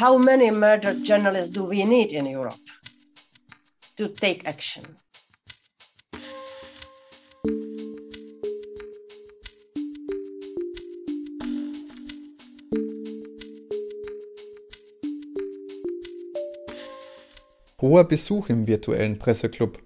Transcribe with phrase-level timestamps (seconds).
[0.00, 2.54] how many murdered journalists do we need in Europe
[3.98, 4.82] to take action?
[17.78, 19.78] Hoher Besuch im virtuellen Presseclub.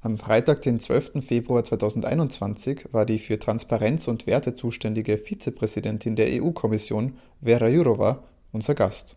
[0.00, 1.24] Am Freitag, den 12.
[1.24, 8.22] Februar 2021, war die für Transparenz und Werte zuständige Vizepräsidentin der EU-Kommission, Vera Jourova,
[8.52, 9.16] unser Gast.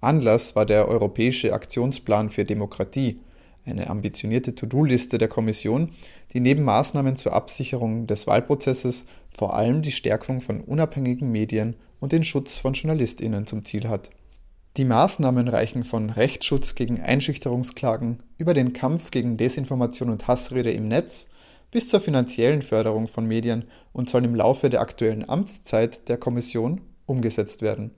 [0.00, 3.20] Anlass war der Europäische Aktionsplan für Demokratie,
[3.64, 5.90] eine ambitionierte To-Do-Liste der Kommission,
[6.32, 12.12] die neben Maßnahmen zur Absicherung des Wahlprozesses vor allem die Stärkung von unabhängigen Medien und
[12.12, 14.10] den Schutz von Journalistinnen zum Ziel hat.
[14.76, 20.86] Die Maßnahmen reichen von Rechtsschutz gegen Einschüchterungsklagen über den Kampf gegen Desinformation und Hassrede im
[20.86, 21.28] Netz
[21.70, 26.80] bis zur finanziellen Förderung von Medien und sollen im Laufe der aktuellen Amtszeit der Kommission
[27.06, 27.90] umgesetzt werden.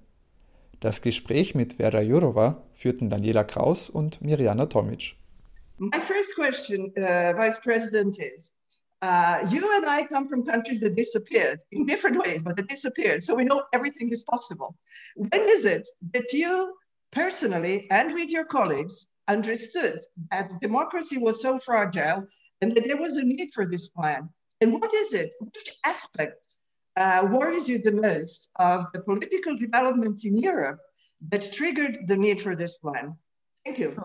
[0.81, 5.15] Das Gespräch mit Vera Jourova führten Daniela Kraus und Mirjana Tomic.
[5.77, 8.55] My first question, uh, Vice President, is
[9.03, 13.23] uh, you and I come from countries that disappeared in different ways, but that disappeared.
[13.23, 14.75] So we know everything is possible.
[15.17, 16.75] When is it that you
[17.13, 20.01] personally and with your colleagues understood
[20.31, 22.27] that democracy was so fragile
[22.63, 24.31] and that there was a need for this plan?
[24.63, 25.35] And what is it?
[25.41, 26.47] Which aspect
[27.01, 30.81] uh, worries you the most of the political developments in Europe
[31.31, 33.17] that triggered the need for this plan?
[33.65, 33.97] Thank you.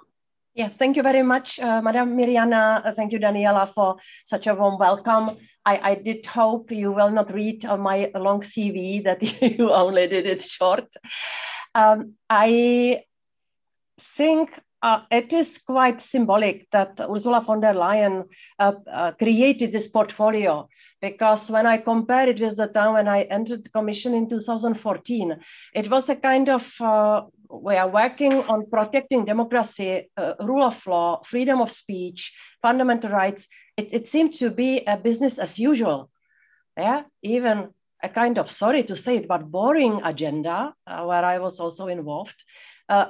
[0.53, 2.85] Yes, thank you very much, uh, Madam Mirjana.
[2.85, 5.37] Uh, thank you, Daniela, for such a warm welcome.
[5.65, 10.07] I, I did hope you will not read on my long CV that you only
[10.07, 10.87] did it short.
[11.73, 13.03] Um, I
[13.99, 18.25] think uh, it is quite symbolic that Ursula von der Leyen
[18.59, 20.69] uh, uh, created this portfolio
[21.01, 25.37] because when I compare it with the time when I entered the commission in 2014,
[25.73, 30.85] it was a kind of uh, we are working on protecting democracy, uh, rule of
[30.85, 33.47] law, freedom of speech, fundamental rights.
[33.77, 36.09] It, it seemed to be a business as usual.
[36.77, 37.69] Yeah, even
[38.03, 41.87] a kind of sorry to say it, but boring agenda uh, where I was also
[41.87, 42.35] involved.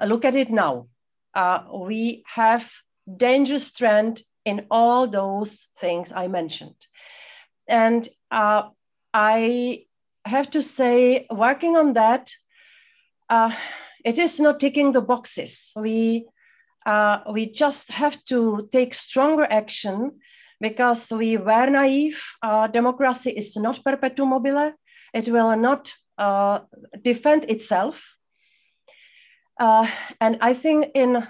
[0.05, 0.87] Look at it now.
[1.35, 2.69] Uh, we have
[3.17, 6.75] dangerous trend in all those things I mentioned,
[7.67, 8.69] and uh,
[9.13, 9.85] I
[10.25, 12.31] have to say, working on that
[13.29, 13.51] uh,
[14.03, 15.71] it is not ticking the boxes.
[15.75, 16.27] We
[16.85, 20.19] uh, we just have to take stronger action
[20.61, 22.21] because we were naive.
[22.71, 24.73] Democracy is not perpetuum mobile.
[25.13, 26.59] It will not uh,
[27.01, 28.03] defend itself.
[29.59, 29.87] Uh,
[30.19, 31.25] and I think in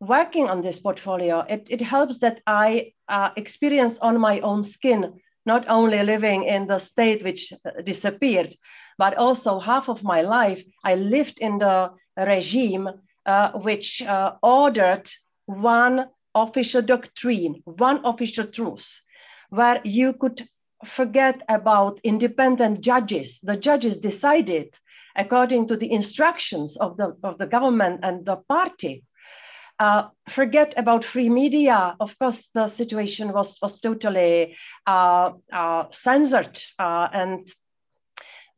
[0.00, 5.20] working on this portfolio, it, it helps that I uh, experience on my own skin,
[5.44, 7.52] not only living in the state which
[7.84, 8.54] disappeared,
[8.98, 12.88] but also half of my life I lived in the regime
[13.26, 15.10] uh, which uh, ordered
[15.46, 19.00] one official doctrine, one official truth,
[19.50, 20.48] where you could
[20.84, 23.38] forget about independent judges.
[23.42, 24.74] The judges decided
[25.16, 29.04] according to the instructions of the, of the government and the party.
[29.78, 31.94] Uh, forget about free media.
[32.00, 34.56] Of course, the situation was, was totally
[34.86, 37.46] uh, uh, censored uh, and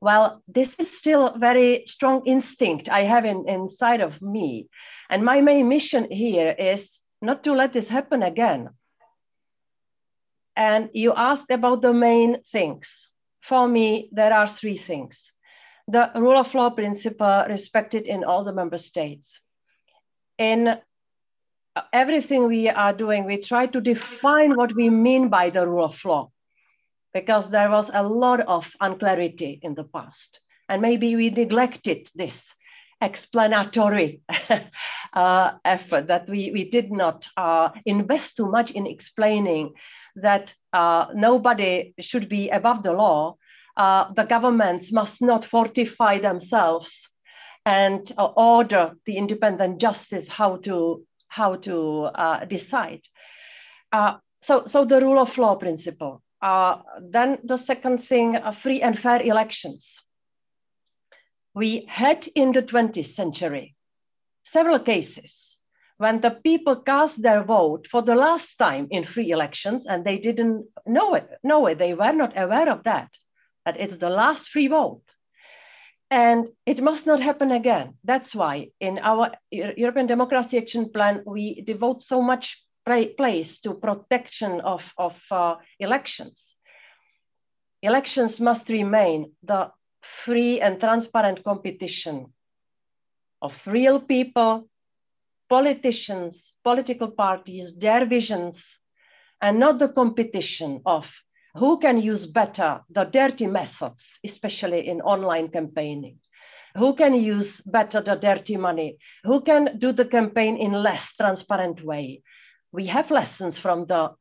[0.00, 4.68] well, this is still very strong instinct I have in, inside of me.
[5.10, 8.70] And my main mission here is not to let this happen again.
[10.54, 13.10] And you asked about the main things.
[13.40, 15.32] For me, there are three things.
[15.88, 19.40] The rule of law principle respected in all the member states.
[20.36, 20.78] In
[21.92, 26.04] everything we are doing, we try to define what we mean by the rule of
[26.04, 26.30] law
[27.14, 30.40] because there was a lot of unclarity in the past.
[30.68, 32.54] And maybe we neglected this
[33.00, 34.20] explanatory
[35.12, 39.72] uh, effort that we, we did not uh, invest too much in explaining
[40.16, 43.36] that uh, nobody should be above the law.
[43.78, 47.08] Uh, the governments must not fortify themselves
[47.64, 53.02] and uh, order the independent justice how to how to uh, decide.
[54.40, 58.98] so, so the rule of law principle uh, then the second thing, uh, free and
[58.98, 60.00] fair elections.
[61.54, 63.74] We had in the 20th century
[64.44, 65.56] several cases
[65.96, 70.18] when the people cast their vote for the last time in free elections and they
[70.18, 71.78] didn't know it, know it.
[71.78, 73.10] They were not aware of that,
[73.76, 75.02] it's the last free vote.
[76.10, 77.94] And it must not happen again.
[78.02, 82.64] That's why in our European Democracy Action Plan, we devote so much
[83.16, 86.42] place to protection of, of uh, elections.
[87.82, 92.32] Elections must remain the free and transparent competition
[93.42, 94.68] of real people,
[95.48, 98.78] politicians, political parties, their visions,
[99.40, 101.10] and not the competition of
[101.56, 106.18] who can use better the dirty methods, especially in online campaigning.
[106.76, 108.98] Who can use better the dirty money?
[109.24, 112.22] Who can do the campaign in less transparent way?
[112.72, 114.14] We have lessons from the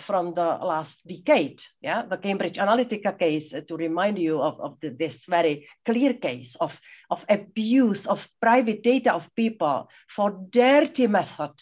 [0.00, 4.76] from the last decade, yeah, the Cambridge Analytica case, uh, to remind you of, of
[4.80, 6.78] the, this very clear case of,
[7.10, 11.52] of abuse of private data of people for dirty method,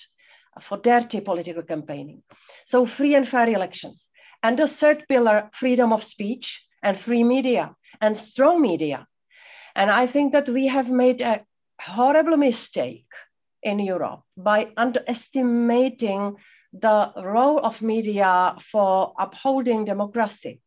[0.61, 2.23] for dirty political campaigning.
[2.67, 4.08] So free and fair elections.
[4.43, 9.06] And the third pillar, freedom of speech and free media and strong media.
[9.75, 11.44] And I think that we have made a
[11.81, 13.06] horrible mistake
[13.62, 16.37] in Europe by underestimating
[16.73, 20.61] the role of media for upholding democracy.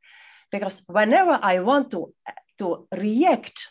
[0.52, 2.14] Because whenever I want to,
[2.60, 3.68] to react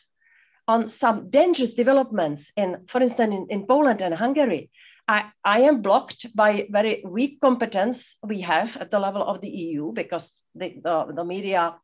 [0.66, 4.70] on some dangerous developments in, for instance, in, in Poland and Hungary,
[5.10, 9.48] I, I am blocked by very weak competence we have at the level of the
[9.48, 11.74] EU because the, the, the media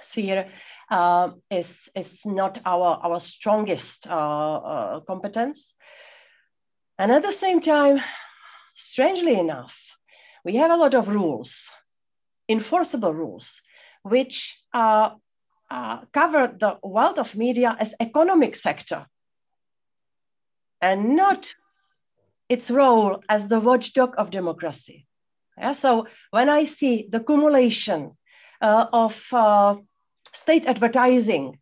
[0.00, 0.48] sphere
[0.90, 5.74] uh, is, is not our, our strongest uh, uh, competence.
[6.98, 8.00] And at the same time,
[8.74, 9.76] strangely enough,
[10.42, 11.68] we have a lot of rules,
[12.48, 13.60] enforceable rules,
[14.02, 15.10] which uh,
[15.70, 19.04] uh, cover the world of media as economic sector
[20.80, 21.54] and not
[22.52, 25.06] its role as the watchdog of democracy.
[25.56, 28.16] Yeah, so when I see the accumulation
[28.60, 29.76] uh, of uh,
[30.32, 31.58] state advertising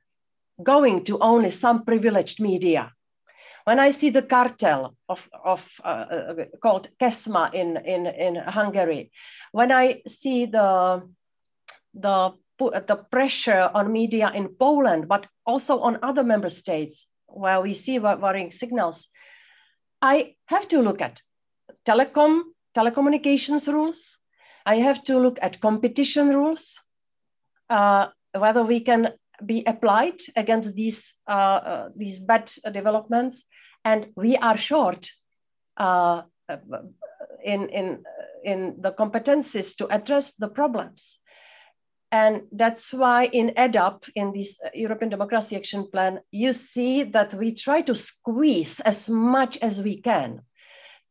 [0.62, 2.92] going to only some privileged media,
[3.64, 9.12] when I see the cartel of, of uh, uh, called KESMA in, in, in Hungary,
[9.52, 11.02] when I see the,
[11.94, 17.75] the, the pressure on media in Poland, but also on other member states where we
[17.75, 19.08] see worrying signals,
[20.02, 21.20] I have to look at
[21.87, 22.43] telecom,
[22.76, 24.17] telecommunications rules.
[24.64, 26.79] I have to look at competition rules,
[27.69, 29.14] uh, whether we can
[29.44, 33.44] be applied against these, uh, uh, these bad developments.
[33.85, 35.11] And we are short
[35.76, 36.23] uh,
[37.43, 38.05] in, in,
[38.44, 41.19] in the competencies to address the problems.
[42.12, 47.55] And that's why in EDAP, in this European Democracy Action Plan, you see that we
[47.55, 50.43] try to squeeze as much as we can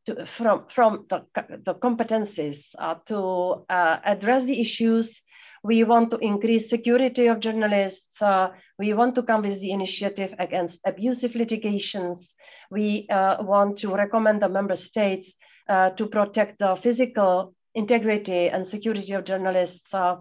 [0.06, 1.26] to, from, from the,
[1.66, 5.22] the competencies uh, to uh, address the issues
[5.64, 8.22] we want to increase security of journalists.
[8.22, 12.34] Uh, we want to come with the initiative against abusive litigations.
[12.72, 15.34] We uh, want to recommend the member states
[15.68, 20.18] uh, to protect the physical integrity and security of journalists, uh,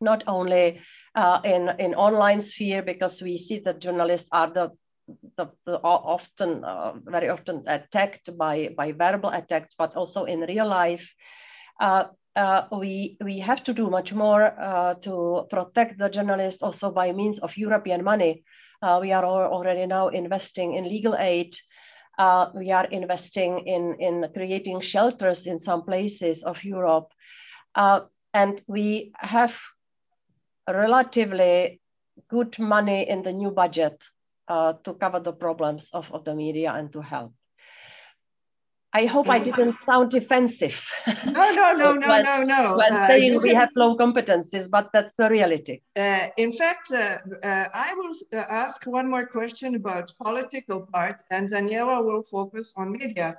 [0.00, 0.80] not only
[1.14, 4.70] uh, in, in online sphere, because we see that journalists are the
[5.36, 10.68] the, the, often uh, very often attacked by by verbal attacks, but also in real
[10.68, 11.12] life.
[11.80, 12.04] Uh,
[12.36, 17.12] uh, we, we have to do much more uh, to protect the journalists also by
[17.12, 18.44] means of European money.
[18.82, 21.56] Uh, we are already now investing in legal aid.
[22.54, 27.08] We are investing in, in creating shelters in some places of Europe.
[27.74, 29.58] And we have
[30.72, 31.80] relatively
[32.28, 34.02] good money in the new budget
[34.48, 37.32] uh, to cover the problems of, of the media and to help.
[38.92, 40.84] I hope I didn't sound defensive.
[41.26, 42.76] No, no, no, no, when, no, no.
[42.76, 43.60] When uh, saying we can...
[43.60, 45.80] have low competencies, but that's the reality.
[45.96, 51.22] Uh, in fact, uh, uh I will uh, ask one more question about political part,
[51.30, 53.36] and Daniela will focus on media.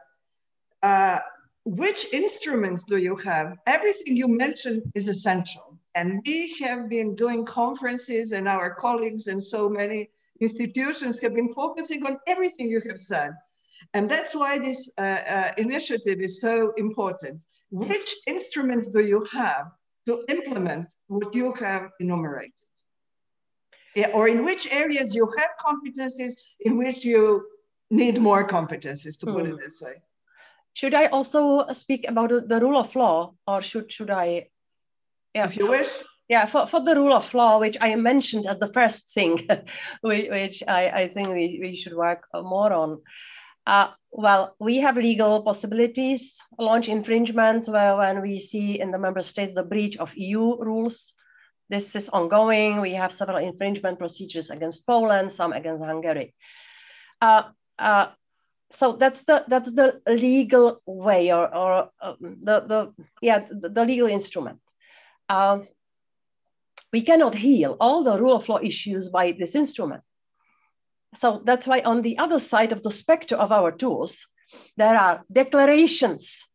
[0.82, 1.20] Uh,
[1.66, 3.58] which instruments do you have?
[3.68, 9.44] Everything you mentioned is essential, and we have been doing conferences, and our colleagues and
[9.44, 13.32] so many institutions have been focusing on everything you have said.
[13.94, 17.44] And that's why this uh, uh, initiative is so important.
[17.72, 19.72] Which instruments do you have
[20.06, 22.54] to implement what you have enumerated?
[23.96, 27.46] Yeah, or in which areas you have competencies in which you
[27.90, 29.54] need more competencies, to put hmm.
[29.54, 29.96] it this way.
[30.74, 34.48] Should I also speak about the rule of law or should, should I?
[35.34, 35.46] Yeah.
[35.46, 36.02] If you wish.
[36.30, 39.50] Yeah, for, for the rule of law, which I mentioned as the first thing,
[40.02, 43.02] which, I, I think we, we should work more on.
[43.68, 49.22] Uh, well, we have legal possibilities, launch infringements where when we see in the member
[49.22, 51.14] states the breach of EU rules.
[51.70, 52.82] This is ongoing.
[52.82, 56.34] We have several infringement procedures against Poland, some against Hungary.
[57.22, 57.44] Uh,
[57.78, 58.08] uh,
[58.72, 63.86] so that's the that's the legal way or, or um, the, the yeah the, the
[63.86, 64.60] legal instrument.
[65.32, 65.60] Uh,
[66.94, 70.04] we cannot heal all the rule of law issues by this instrument
[71.16, 74.28] so that's why on the other side of the spectrum of our tools,
[74.78, 76.48] there are declarations,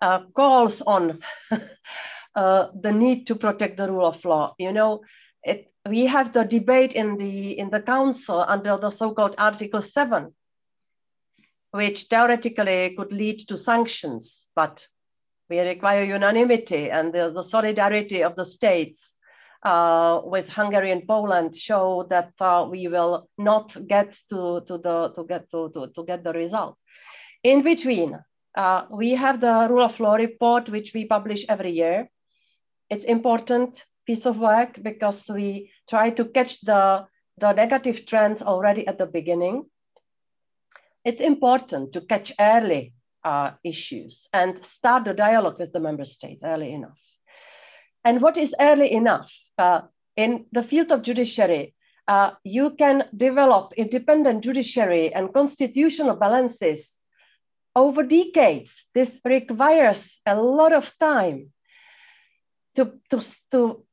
[0.00, 1.20] uh, calls on
[2.34, 4.54] uh, the need to protect the rule of law.
[4.58, 5.02] You know,
[5.42, 10.34] it, we have the debate in the in the council under the so-called Article 7,
[11.70, 14.86] which theoretically could lead to sanctions, but
[15.52, 19.14] we require unanimity and the, the solidarity of the states
[19.62, 25.12] uh, with Hungary and Poland show that uh, we will not get to, to the
[25.14, 26.78] to get to, to, to get the result.
[27.44, 28.18] In between,
[28.56, 32.08] uh, we have the rule of law report, which we publish every year.
[32.88, 37.06] It's important piece of work because we try to catch the,
[37.36, 39.66] the negative trends already at the beginning.
[41.04, 42.94] It's important to catch early
[43.24, 46.98] uh, issues and start the dialogue with the member states early enough.
[48.04, 49.32] And what is early enough?
[49.58, 49.82] Uh,
[50.16, 51.74] in the field of judiciary,
[52.08, 56.98] uh, you can develop independent judiciary and constitutional balances
[57.74, 58.86] over decades.
[58.94, 61.52] This requires a lot of time
[62.74, 63.84] to, to, to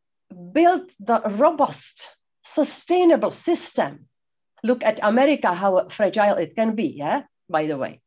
[0.52, 2.08] build the robust,
[2.44, 4.08] sustainable system.
[4.64, 8.02] Look at America, how fragile it can be, yeah, by the way,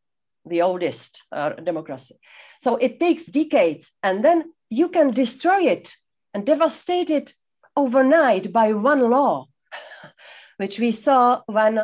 [0.46, 2.18] the oldest uh, democracy.
[2.60, 5.94] So it takes decades, and then you can destroy it
[6.34, 7.32] and devastate it
[7.76, 9.46] overnight by one law,
[10.56, 11.80] which we saw when,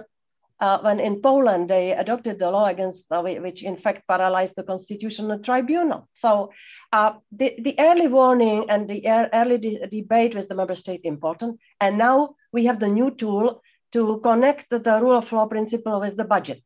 [0.61, 4.63] uh, when in Poland they adopted the law against, uh, which in fact paralyzed the
[4.63, 6.09] constitutional tribunal.
[6.15, 6.53] So
[6.93, 11.61] uh, the, the early warning and the early de debate with the member state important.
[11.81, 13.63] And now we have the new tool
[13.93, 16.63] to connect the rule of law principle with the budget.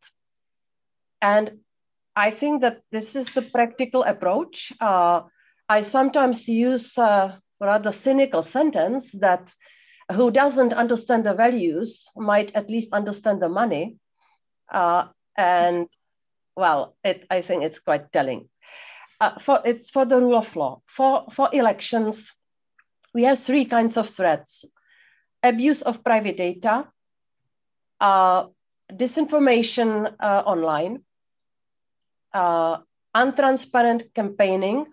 [1.20, 1.62] And
[2.14, 4.73] I think that this is the practical approach.
[4.81, 5.23] Uh,
[5.69, 9.50] I sometimes use a rather cynical sentence that
[10.11, 13.97] who doesn't understand the values might at least understand the money.
[14.71, 15.88] Uh, and
[16.57, 18.49] well, it, I think it's quite telling.
[19.21, 20.83] Uh, for, it's for the rule of law.
[20.87, 22.33] For, for elections,
[23.14, 24.64] we have three kinds of threats.
[25.42, 26.88] Abuse of private data,
[28.00, 28.47] uh,
[28.92, 31.02] disinformation uh, online,
[32.35, 32.79] uh,
[33.15, 34.87] untransparent campaigning,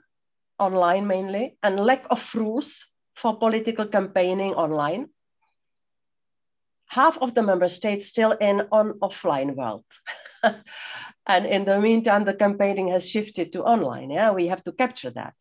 [0.59, 5.07] online mainly, and lack of rules for political campaigning online.
[6.87, 9.85] Half of the member states still in on offline world.
[11.27, 14.09] and in the meantime, the campaigning has shifted to online.
[14.09, 15.33] Yeah, we have to capture that.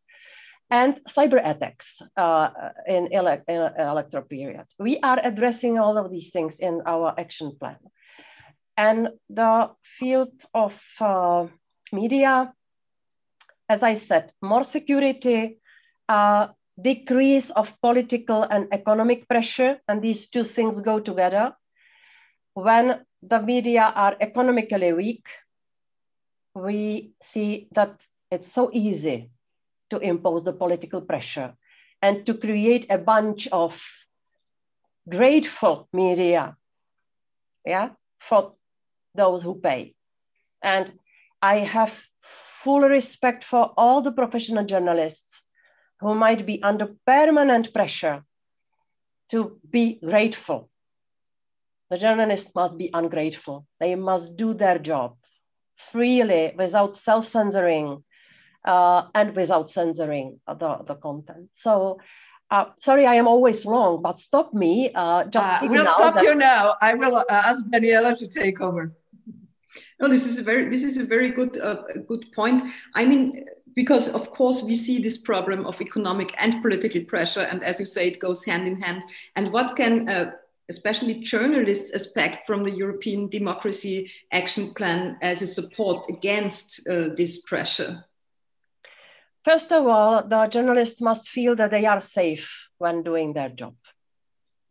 [0.71, 2.51] And cyber attacks uh,
[2.87, 4.67] in, ele in electoral period.
[4.79, 7.79] We are addressing all of these things in our action plan.
[8.77, 11.47] And the field of uh,
[11.93, 12.53] media
[13.69, 15.59] as I said, more security,
[16.09, 16.49] uh,
[16.81, 21.55] decrease of political and economic pressure, and these two things go together.
[22.55, 25.27] When the media are economically weak,
[26.55, 29.31] we see that it's so easy
[29.91, 31.55] to impose the political pressure
[32.03, 33.81] and to create a bunch of
[35.09, 36.57] grateful media
[37.65, 37.91] yeah,
[38.21, 38.55] for
[39.15, 39.95] those who pay.
[40.63, 40.93] And
[41.43, 41.93] I have
[42.23, 45.43] full respect for all the professional journalists
[46.01, 48.25] who might be under permanent pressure
[49.31, 50.71] to be grateful.
[51.91, 53.67] The journalists must be ungrateful.
[53.81, 55.17] They must do their job
[55.77, 58.05] freely without self censoring
[58.65, 61.51] uh, and without censoring the, the content.
[61.55, 61.99] So,
[62.51, 64.91] uh, sorry, I am always long, but stop me.
[64.95, 66.75] Uh, just uh, we'll stop that- you now.
[66.81, 68.93] I will uh, ask Daniela to take over.
[70.01, 72.63] No, this is a very this is a very good uh, good point.
[72.95, 77.63] I mean, because of course we see this problem of economic and political pressure, and
[77.65, 79.03] as you say, it goes hand in hand.
[79.37, 80.33] And what can uh,
[80.69, 87.41] especially journalists expect from the European Democracy Action Plan as a support against uh, this
[87.41, 88.05] pressure?
[89.45, 93.75] First of all, the journalists must feel that they are safe when doing their job.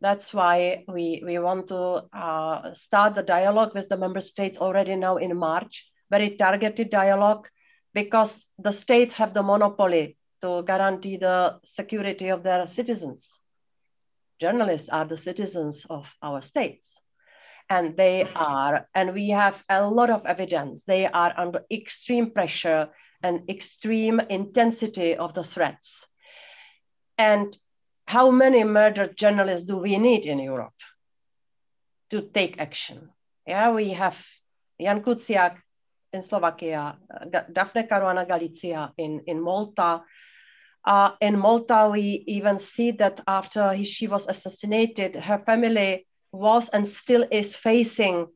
[0.00, 4.94] That's why we, we want to uh, start the dialogue with the member states already
[4.94, 7.48] now in March, very targeted dialogue,
[7.94, 13.28] because the states have the monopoly to guarantee the security of their citizens.
[14.40, 16.94] Journalists are the citizens of our states.
[17.68, 22.88] And they are, and we have a lot of evidence, they are under extreme pressure
[23.22, 26.06] and extreme intensity of the threats.
[27.18, 27.58] And
[28.08, 30.80] how many murdered journalists do we need in Europe
[32.08, 33.10] to take action?
[33.46, 34.16] Yeah, we have
[34.80, 35.56] Jan Kuciak
[36.14, 36.96] in Slovakia,
[37.52, 40.00] Daphne Caruana Galizia in, in Malta.
[40.86, 46.70] Uh, in Malta, we even see that after he, she was assassinated, her family was
[46.70, 48.26] and still is facing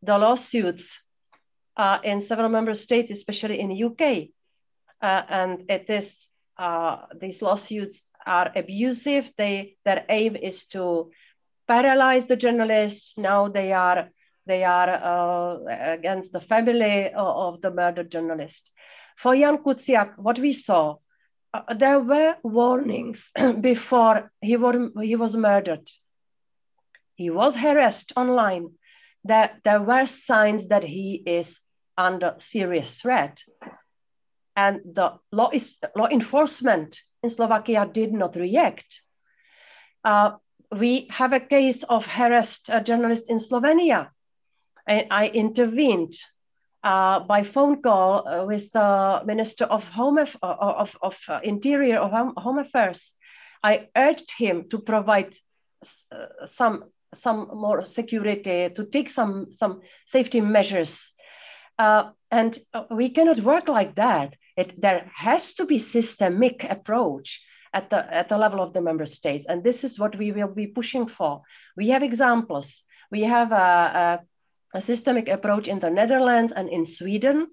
[0.00, 0.88] the lawsuits
[1.76, 4.30] uh, in several member states, especially in the UK.
[5.02, 9.32] Uh, and it is, uh, these lawsuits are abusive.
[9.36, 11.10] They, their aim is to
[11.66, 13.14] paralyze the journalists.
[13.16, 14.10] Now they are,
[14.46, 18.70] they are uh, against the family of, of the murdered journalist.
[19.16, 20.96] For Jan Kuciak, what we saw,
[21.52, 25.88] uh, there were warnings before he, were, he was murdered.
[27.16, 28.70] He was harassed online
[29.24, 31.60] that there were signs that he is
[31.98, 33.42] under serious threat.
[34.56, 39.02] And the law, is, law enforcement in Slovakia did not react.
[40.04, 40.36] Uh,
[40.72, 44.08] we have a case of harassed uh, journalist in Slovenia.
[44.88, 46.14] I, I intervened
[46.82, 51.98] uh, by phone call uh, with the Minister of Home of, of, of uh, Interior
[51.98, 53.12] of Home, Affairs.
[53.62, 55.34] I urged him to provide
[56.12, 56.84] uh, some
[57.14, 61.12] some more security, to take some, some safety measures.
[61.78, 64.36] Uh, and uh, we cannot work like that.
[64.60, 67.40] It, there has to be systemic approach
[67.72, 69.46] at the, at the level of the member states.
[69.48, 71.42] And this is what we will be pushing for.
[71.76, 72.82] We have examples.
[73.10, 74.20] We have a,
[74.74, 77.48] a, a systemic approach in the Netherlands and in Sweden.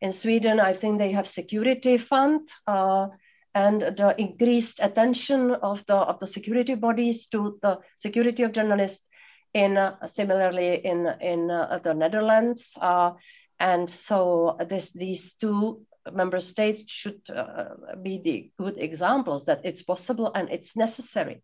[0.00, 2.48] In Sweden, I think they have security fund.
[2.66, 3.08] Uh,
[3.54, 9.06] and the increased attention of the of the security bodies to the security of journalists
[9.52, 13.12] in uh, similarly in in uh, the Netherlands uh,
[13.60, 19.82] and so this these two member states should uh, be the good examples that it's
[19.82, 21.42] possible and it's necessary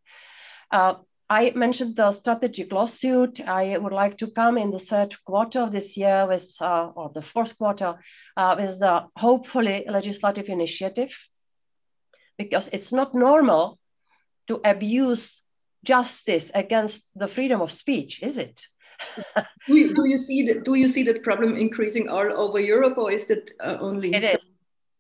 [0.71, 0.95] uh,
[1.31, 3.47] I mentioned the strategic lawsuit.
[3.47, 7.11] I would like to come in the third quarter of this year with, uh, or
[7.11, 7.99] the fourth quarter,
[8.35, 11.15] with the hopefully legislative initiative
[12.39, 13.79] because it's not normal
[14.47, 15.43] to abuse
[15.85, 18.63] justice against the freedom of speech, is it?
[19.69, 20.65] Do, you, do, you, see that?
[20.65, 24.15] Do you see that problem increasing all over Europe, or is that uh, only?
[24.15, 24.47] It is.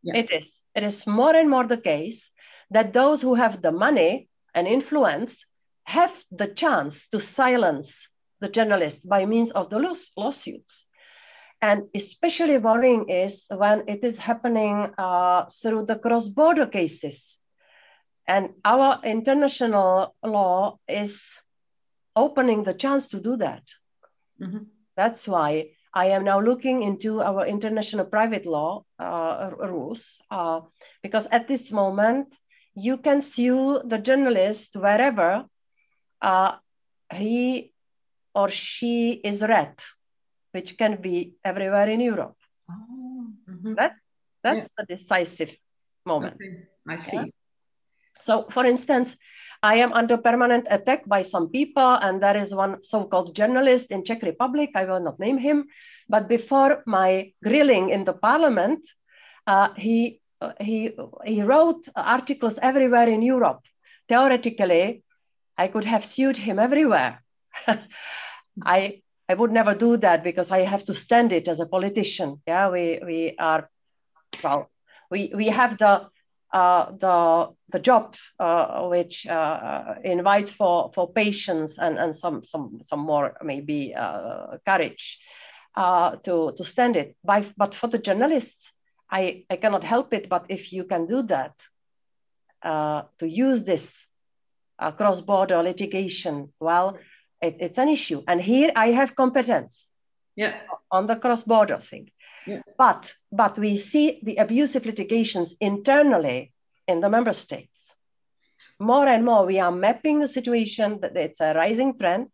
[0.03, 0.17] Yeah.
[0.17, 0.61] It is.
[0.75, 2.31] It is more and more the case
[2.71, 5.45] that those who have the money and influence
[5.85, 8.09] have the chance to silence
[8.41, 10.87] the journalists by means of the lawsuits.
[11.61, 17.37] And especially worrying is when it is happening uh, through the cross border cases.
[18.29, 21.21] And our international law is
[22.15, 23.63] opening the chance to do that.
[24.41, 24.65] Mm-hmm.
[24.97, 30.61] That's why I am now looking into our international private law uh, rules, uh,
[31.03, 32.37] because at this moment,
[32.75, 35.45] you can sue the journalist wherever
[36.23, 36.57] uh,
[37.13, 37.73] he
[38.35, 39.75] or she is read
[40.53, 42.37] which can be everywhere in Europe.
[42.71, 43.75] Oh, mm-hmm.
[43.75, 43.95] That,
[44.43, 44.75] that's yeah.
[44.79, 45.55] the decisive
[46.05, 46.35] moment.
[46.35, 46.65] Okay.
[46.89, 47.17] I see.
[47.17, 47.25] Yeah?
[48.21, 49.17] So, for instance,
[49.63, 54.05] I am under permanent attack by some people, and there is one so-called journalist in
[54.05, 54.71] Czech Republic.
[54.75, 55.67] I will not name him,
[56.09, 58.81] but before my grilling in the parliament,
[59.47, 60.93] uh, he uh, he
[61.25, 63.63] he wrote articles everywhere in Europe.
[64.09, 65.03] Theoretically,
[65.57, 67.25] I could have sued him everywhere.
[68.65, 72.41] I I would never do that because I have to stand it as a politician.
[72.47, 73.69] Yeah, we we are
[74.45, 74.71] well,
[75.11, 76.09] we we have the
[76.53, 82.81] uh, the the job uh, which uh, invites for for patience and and some some
[82.83, 85.19] some more maybe uh, courage
[85.77, 87.17] uh, to to stand it.
[87.25, 88.73] By, but for the journalists,
[89.11, 90.29] I I cannot help it.
[90.29, 91.55] But if you can do that,
[92.63, 94.07] uh, to use this
[94.97, 96.99] cross border litigation, well
[97.41, 98.23] it, it's an issue.
[98.27, 99.91] And here I have competence
[100.37, 100.55] yeah.
[100.91, 102.11] on the cross-border thing.
[102.47, 102.63] Yeah.
[102.77, 106.53] But but we see the abusive litigations internally
[106.87, 107.97] in the member states.
[108.79, 112.29] More and more, we are mapping the situation that it's a rising trend.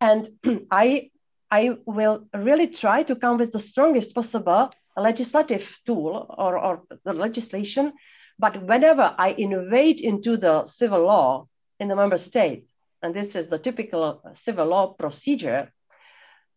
[0.00, 0.28] And
[0.70, 1.10] I
[1.50, 7.12] I will really try to come with the strongest possible legislative tool or, or the
[7.12, 7.92] legislation.
[8.38, 11.46] But whenever I innovate into the civil law
[11.78, 12.66] in the member state,
[13.02, 15.72] and this is the typical civil law procedure,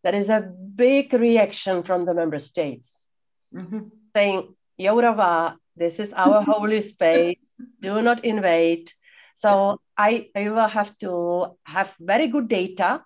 [0.04, 3.06] there is a big reaction from the member states
[3.52, 3.88] mm-hmm.
[4.14, 7.38] saying, Jourova, this is our holy space,
[7.80, 8.92] do not invade.
[9.34, 13.02] So I, I will have to have very good data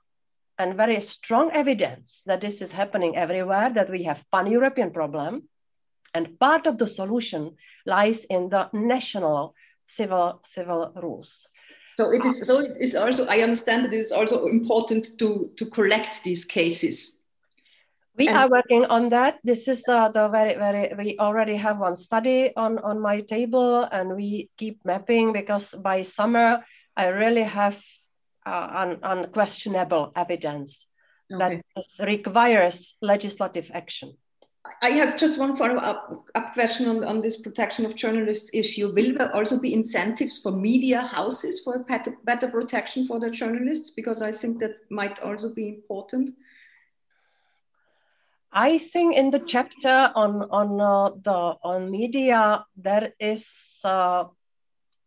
[0.59, 5.49] and very strong evidence that this is happening everywhere, that we have pan-European problem.
[6.15, 7.57] And part of the solution
[7.87, 9.55] lies in the national
[9.87, 11.47] civil, civil rules.
[11.99, 12.47] So it is.
[12.47, 13.27] So it's also.
[13.27, 17.19] I understand that it is also important to to collect these cases.
[18.15, 19.43] We and are working on that.
[19.43, 20.95] This is uh, the very very.
[20.95, 26.07] We already have one study on on my table, and we keep mapping because by
[26.07, 26.63] summer
[26.95, 27.75] I really have
[28.47, 30.87] uh, un, unquestionable evidence
[31.27, 31.59] okay.
[31.75, 34.15] that requires legislative action.
[34.83, 38.93] I have just one follow-up up question on, on this protection of journalists issue.
[38.93, 43.91] Will there also be incentives for media houses for better, better protection for the journalists?
[43.91, 46.31] Because I think that might also be important.
[48.53, 53.47] I think in the chapter on on uh, the on media there is
[53.85, 54.25] uh,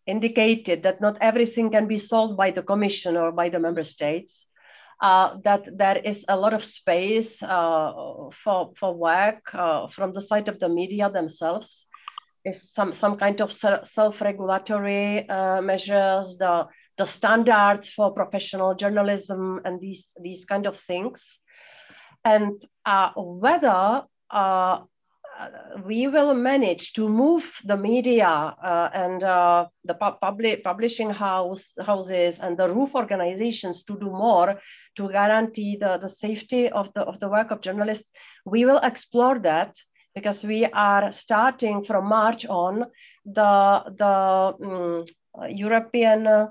[0.06, 4.46] indicated that not everything can be solved by the commission or by the member states
[5.02, 7.92] uh, that there is a lot of space uh,
[8.44, 11.86] for, for work uh, from the side of the media themselves.
[12.44, 16.66] Is some, some kind of self-regulatory uh, measures, the,
[16.98, 21.40] the standards for professional journalism and these, these kind of things.
[22.26, 24.80] And uh, whether uh,
[25.86, 31.66] we will manage to move the media uh, and uh, the pu public publishing house
[31.86, 34.60] houses and the roof organizations to do more
[34.98, 38.12] to guarantee the, the safety of the of the work of journalists.
[38.46, 39.76] We will explore that
[40.16, 42.86] because we are starting from march on
[43.26, 43.54] the
[44.02, 44.16] the
[44.68, 45.06] um,
[45.50, 46.50] european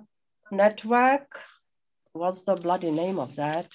[0.50, 1.28] network.
[2.12, 3.68] What's the bloody name of that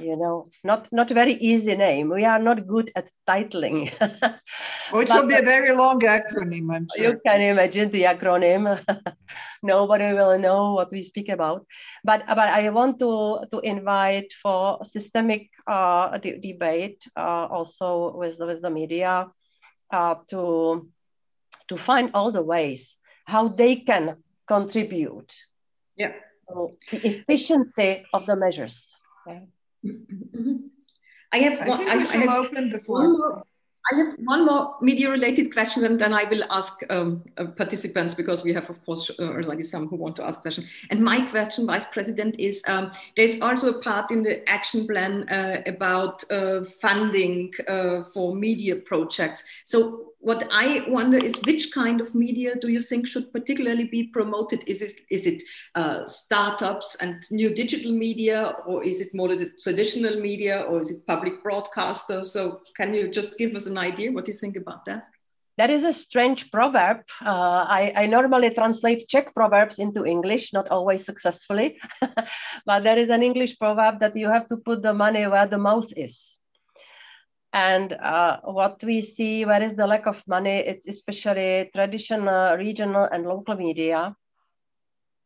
[0.00, 2.10] you know not not very easy name.
[2.10, 3.90] We are not good at titling.
[4.92, 7.04] Which will be a very long acronym i'm sure.
[7.04, 8.80] You can imagine the acronym.
[9.62, 11.66] Nobody will know what we speak about.
[12.04, 18.38] But but i want to to invite for systemic uh, de- debate uh, also with
[18.40, 19.26] with the media
[19.90, 20.88] uh, to
[21.68, 25.32] to find all the ways how they can contribute
[25.96, 26.12] yeah.
[26.48, 28.86] to the efficiency of the measures.
[29.26, 29.48] Okay?
[31.32, 33.00] I have I one, I, I have open the floor.
[33.00, 33.44] One more,
[33.92, 38.42] I have one more media-related question, and then I will ask um, uh, participants because
[38.42, 40.66] we have, of course, uh, already some who want to ask questions.
[40.90, 45.28] And my question, Vice President, is um, there's also a part in the action plan
[45.28, 49.44] uh, about uh, funding uh, for media projects.
[49.64, 54.08] So what I wonder is which kind of media do you think should particularly be
[54.08, 54.64] promoted?
[54.66, 55.40] Is it, is it
[55.76, 60.90] uh, startups and new digital media, or is it more the traditional media, or is
[60.90, 62.24] it public broadcasters?
[62.24, 65.04] So can you just give us an idea what you think about that?
[65.58, 67.04] That is a strange proverb.
[67.24, 71.78] Uh, I, I, normally translate Czech proverbs into English, not always successfully.
[72.66, 75.56] but there is an English proverb that you have to put the money where the
[75.56, 76.35] mouth is.
[77.52, 83.04] And uh, what we see, where is the lack of money, it's especially traditional, regional,
[83.04, 84.14] and local media.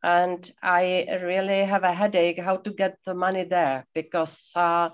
[0.03, 4.91] And I really have a headache how to get the money there because uh,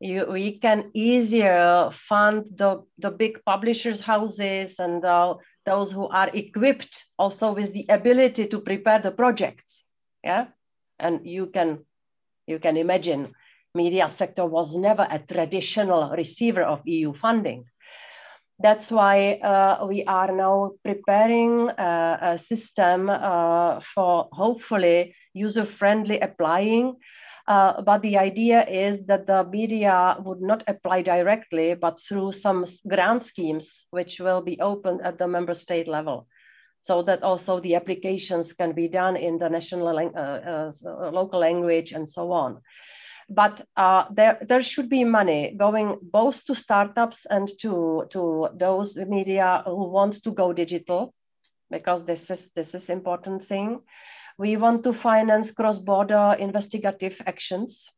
[0.00, 5.02] you, we can easier fund the, the big publishers' houses and
[5.66, 9.84] those who are equipped also with the ability to prepare the projects.
[10.24, 10.46] Yeah,
[10.98, 11.84] and you can
[12.46, 13.32] you can imagine
[13.74, 17.64] media sector was never a traditional receiver of EU funding.
[18.58, 26.96] That's why uh, we are now preparing uh, a system uh, for hopefully user-friendly applying.
[27.48, 32.66] Uh, but the idea is that the media would not apply directly, but through some
[32.86, 36.26] grant schemes, which will be opened at the member state level
[36.82, 40.72] so that also the applications can be done in the national uh, uh,
[41.10, 42.58] local language and so on
[43.30, 48.96] but uh, there, there should be money going both to startups and to, to those
[48.96, 51.14] media who want to go digital,
[51.70, 53.80] because this is, this is important thing.
[54.36, 57.88] We want to finance cross-border investigative actions.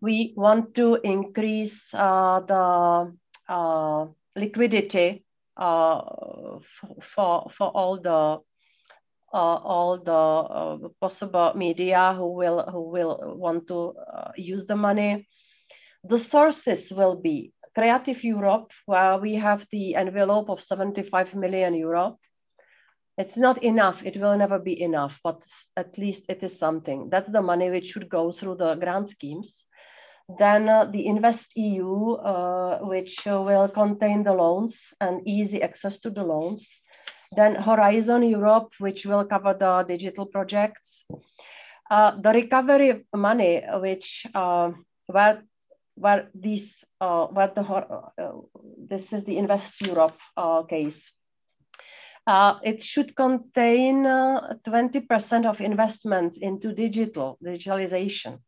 [0.00, 3.12] We want to increase uh, the
[3.48, 5.24] uh, liquidity
[5.56, 6.58] uh,
[7.14, 8.40] for, for all the
[9.36, 15.26] all the uh, possible media who will who will want to uh, use the money.
[16.04, 22.18] The sources will be Creative Europe, where we have the envelope of 75 million euro.
[23.18, 24.04] It's not enough.
[24.06, 25.42] It will never be enough, but
[25.76, 27.10] at least it is something.
[27.10, 29.66] That's the money which should go through the grant schemes.
[30.38, 36.10] Then uh, the Invest EU, uh, which will contain the loans and easy access to
[36.10, 36.66] the loans
[37.36, 41.04] then Horizon Europe, which will cover the digital projects.
[41.90, 44.72] Uh, the recovery money, which uh,
[45.06, 45.42] where
[45.96, 48.32] where these uh, where the uh,
[48.78, 51.10] this is the Invest Europe uh, case.
[52.26, 58.38] Uh, it should contain 20% of investments into digital digitalization,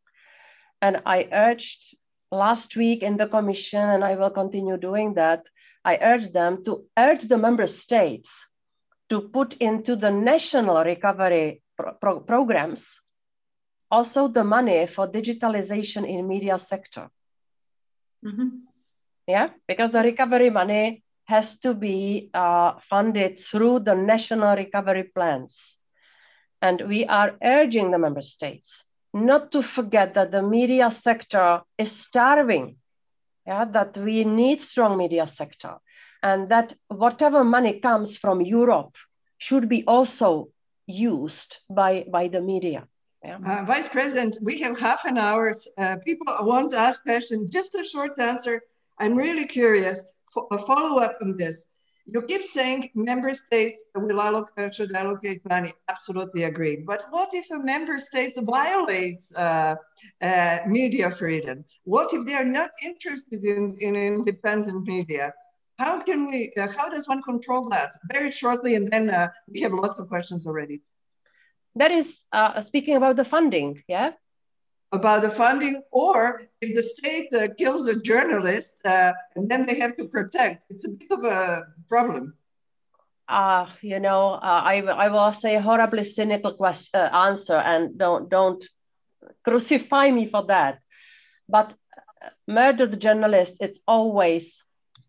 [0.80, 1.94] and I urged
[2.32, 5.42] last week in the Commission, and I will continue doing that.
[5.84, 8.46] I urged them to urge the member states
[9.08, 13.00] to put into the national recovery pro pro programs
[13.90, 17.08] also the money for digitalization in media sector.
[18.24, 18.48] Mm-hmm.
[19.26, 25.76] Yeah, because the recovery money has to be uh, funded through the national recovery plans.
[26.62, 31.90] And we are urging the member states not to forget that the media sector is
[31.90, 32.76] starving,
[33.46, 35.76] yeah, that we need strong media sector,
[36.22, 38.94] and that whatever money comes from Europe
[39.38, 40.48] should be also
[40.86, 42.86] used by, by the media.
[43.24, 43.38] Yeah.
[43.44, 45.52] Uh, Vice President, we have half an hour.
[45.76, 47.50] Uh, people want to ask questions.
[47.50, 48.62] Just a short answer.
[48.98, 50.04] I'm really curious.
[50.32, 51.68] For a follow up on this.
[52.08, 55.72] You keep saying member states will allocate, should allocate money.
[55.88, 56.86] Absolutely agreed.
[56.86, 59.74] But what if a member state violates uh,
[60.22, 61.64] uh, media freedom?
[61.84, 65.32] What if they are not interested in, in independent media?
[65.78, 67.92] How can we, uh, how does one control that?
[68.12, 70.80] Very shortly, and then uh, we have lots of questions already.
[71.74, 74.12] That is uh, speaking about the funding, yeah?
[74.92, 79.78] About the funding, or if the state uh, kills a journalist uh, and then they
[79.78, 82.34] have to protect, it's a bit of a problem.
[83.28, 87.98] Uh, you know, uh, I, I will say a horribly cynical question, uh, answer, and
[87.98, 88.64] don't don't
[89.44, 90.78] crucify me for that.
[91.48, 91.74] But
[92.46, 94.62] murdered journalist, it's always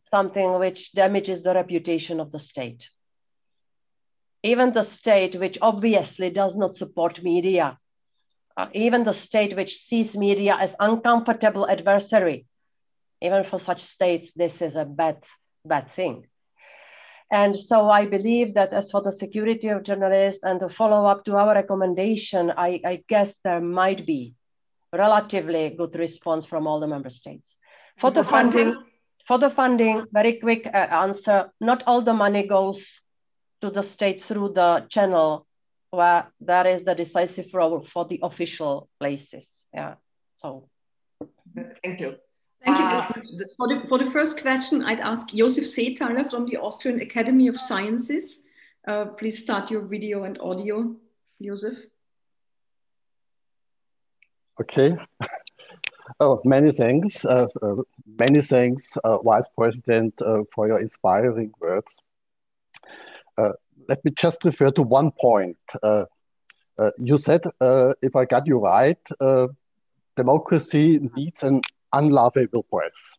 [0.10, 2.90] something which damages the reputation of the state.
[4.44, 7.78] Even the state which obviously does not support media,
[8.56, 12.46] uh, even the state which sees media as uncomfortable adversary,
[13.22, 15.24] even for such states, this is a bad,
[15.66, 16.26] bad thing.
[17.30, 21.26] And so I believe that as for the security of journalists and the follow up
[21.26, 24.34] to our recommendation, I, I guess there might be
[24.94, 27.56] relatively good response from all the member states.
[28.00, 28.78] For the funding,
[29.28, 33.02] for the funding, very quick uh, answer, not all the money goes
[33.62, 35.46] to the state through the channel
[35.90, 39.48] where there is the decisive role for the official places.
[39.74, 39.96] Yeah,
[40.38, 40.70] so.
[41.84, 42.16] Thank you.
[42.64, 42.86] Thank you.
[42.86, 43.08] Uh,
[43.58, 47.60] for, the, for the first question, I'd ask Josef Seethaler from the Austrian Academy of
[47.60, 48.44] Sciences.
[48.88, 50.96] Uh, please start your video and audio,
[51.42, 51.78] Josef.
[54.62, 54.98] Okay.
[56.20, 57.26] Oh, many thanks.
[57.26, 62.02] Uh, uh, many thanks, uh, Vice President, uh, for your inspiring words.
[63.38, 63.54] Uh,
[63.90, 65.58] let me just refer to one point.
[65.84, 66.06] Uh,
[66.98, 67.42] you said,
[68.02, 69.00] if I got you right,
[70.16, 71.62] democracy needs an
[71.94, 73.14] unlovable press.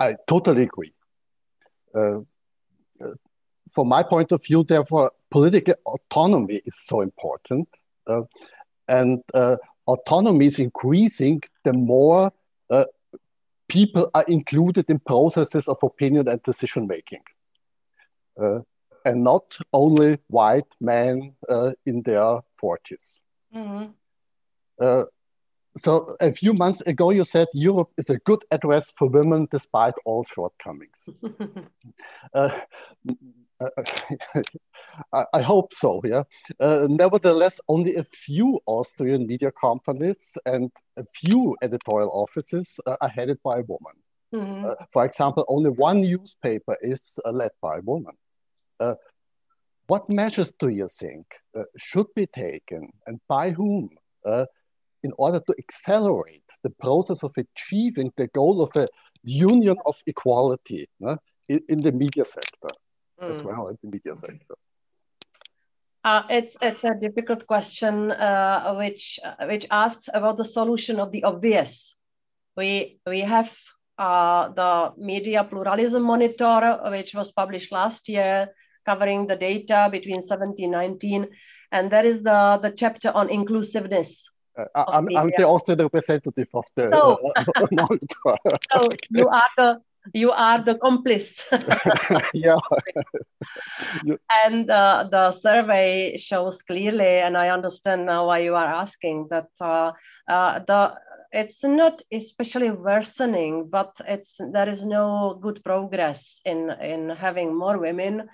[0.00, 0.94] I totally agree.
[1.92, 7.68] from my point of view, therefore, political autonomy is so important.
[8.88, 9.22] and
[9.86, 12.32] autonomy is increasing, the more
[12.70, 12.84] uh,
[13.68, 17.22] people are included in processes of opinion and decision making.
[18.40, 18.60] Uh,
[19.04, 23.20] and not only white men uh, in their 40s.
[23.54, 23.90] Mm-hmm.
[24.80, 25.04] Uh,
[25.76, 29.94] so a few months ago, you said Europe is a good address for women despite
[30.04, 31.08] all shortcomings.
[35.12, 36.24] I, I, hope so, yeah.
[36.60, 43.08] Uh, nevertheless, only a few Austrian media companies and a few editorial offices uh, are
[43.08, 43.96] headed by a woman.
[44.34, 44.66] Mm-hmm.
[44.66, 48.14] Uh, for example, only one newspaper is uh, led by a woman.
[48.80, 48.94] Uh,
[49.86, 53.90] what measures do you think uh, should be taken and by whom
[55.02, 58.88] in order to accelerate the process of achieving the goal of a
[59.22, 60.88] union of equality
[61.48, 62.70] in the media sector?
[63.24, 63.30] Mm.
[63.30, 64.54] as well in the media sector?
[66.04, 71.10] Uh, it's it's a difficult question, uh, which uh, which asks about the solution of
[71.12, 71.96] the obvious.
[72.56, 73.50] We we have
[73.96, 78.48] uh, the media pluralism monitor, which was published last year,
[78.84, 81.26] covering the data between 1719,
[81.72, 84.22] and there is the the chapter on inclusiveness.
[84.56, 87.18] Uh, I'm, I'm the Austrian representative of the so,
[87.72, 88.58] monitor.
[88.76, 89.80] so you are the
[90.12, 91.40] you are the complice.
[92.34, 92.58] yeah.
[94.44, 99.48] and uh, the survey shows clearly, and I understand now why you are asking that
[99.60, 99.92] uh,
[100.28, 100.94] uh, the
[101.32, 107.78] it's not especially worsening, but it's there is no good progress in in having more
[107.78, 108.28] women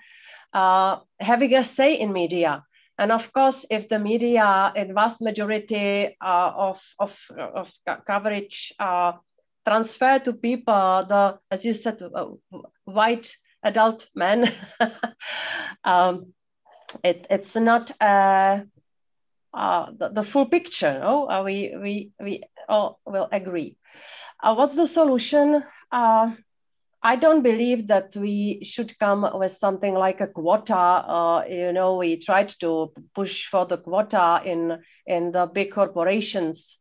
[0.53, 2.63] uh, having a say in media.
[2.97, 7.71] And of course, if the media, in vast majority uh, of, of, of
[8.05, 9.13] coverage uh,
[9.67, 12.27] transfer to people the as you said uh,
[12.85, 14.51] white adult men.
[15.83, 16.33] Um,
[17.03, 18.61] it, it's not uh,
[19.53, 21.29] uh, the, the full picture no?
[21.29, 23.77] Uh, we we we all will agree.
[24.43, 25.63] Uh, what's the solution?
[25.91, 26.31] Uh,
[27.03, 30.75] I don't believe that we should come with something like a quota.
[30.77, 36.77] Uh, you know, we tried to push for the quota in in the big corporations,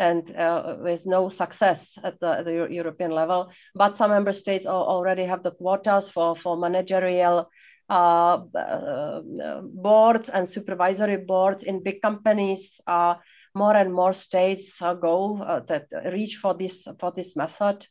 [0.00, 3.50] and uh, with no success at the, the, European level.
[3.74, 7.50] But some member states already have the quotas for for managerial
[7.88, 9.20] uh, uh,
[9.62, 12.80] boards and supervisory boards in big companies.
[12.86, 13.14] Uh,
[13.54, 17.86] more and more states uh, go that reach for this for this method.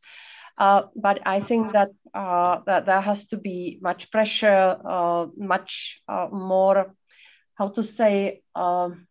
[0.59, 6.01] Uh, but I think that, uh, that there has to be much pressure, uh, much
[6.09, 6.93] uh, more,
[7.55, 9.07] how to say, um,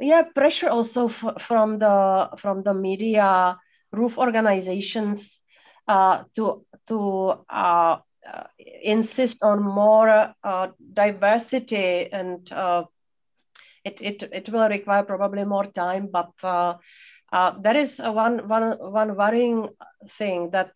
[0.00, 3.58] yeah, pressure also from the from the media,
[3.92, 5.40] roof organizations
[5.86, 7.44] uh, to to
[8.82, 10.34] insist on more
[10.94, 12.50] diversity and
[13.84, 16.74] it, it, it will require probably more time, but uh,
[17.60, 19.68] there is one, one, one worrying
[20.08, 20.72] thing that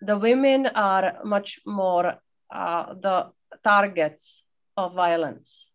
[0.00, 2.14] the women are much more
[2.54, 3.30] uh, the
[3.62, 4.44] targets
[4.76, 5.70] of violence.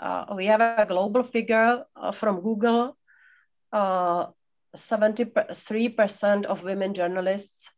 [0.00, 2.96] Uh, we have a global figure uh, from Google.
[3.72, 7.68] 73% uh, of women journalists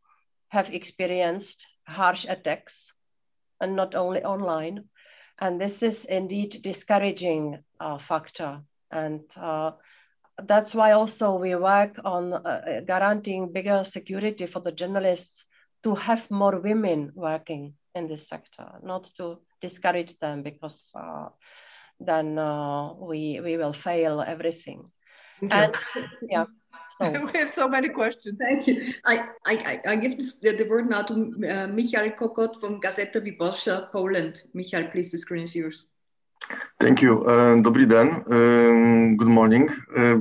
[0.49, 2.93] have experienced harsh attacks,
[3.61, 4.85] and not only online.
[5.41, 7.65] And this is indeed discouraging
[7.99, 8.61] factor.
[8.93, 9.23] And
[10.47, 15.47] that's why also we work on uh, guaranteeing bigger security for the journalists
[15.83, 21.29] to have more women working in this sector, not to discourage them because uh,
[22.07, 24.91] then uh, we we will fail everything.
[25.51, 25.75] And
[26.31, 26.47] yeah.
[27.01, 27.11] So.
[27.33, 28.39] we have so many questions.
[28.39, 28.95] Thank you.
[29.05, 33.21] I, I, I give this, the, the word now to uh, Michal Kokot from Gazeta
[33.21, 34.43] Wyborcza, Poland.
[34.55, 35.87] Michal, please, the screen is yours.
[36.81, 37.25] Thank you.
[37.25, 38.25] Uh, Dobry den.
[38.31, 39.69] Um, good morning.
[39.97, 40.19] Uh,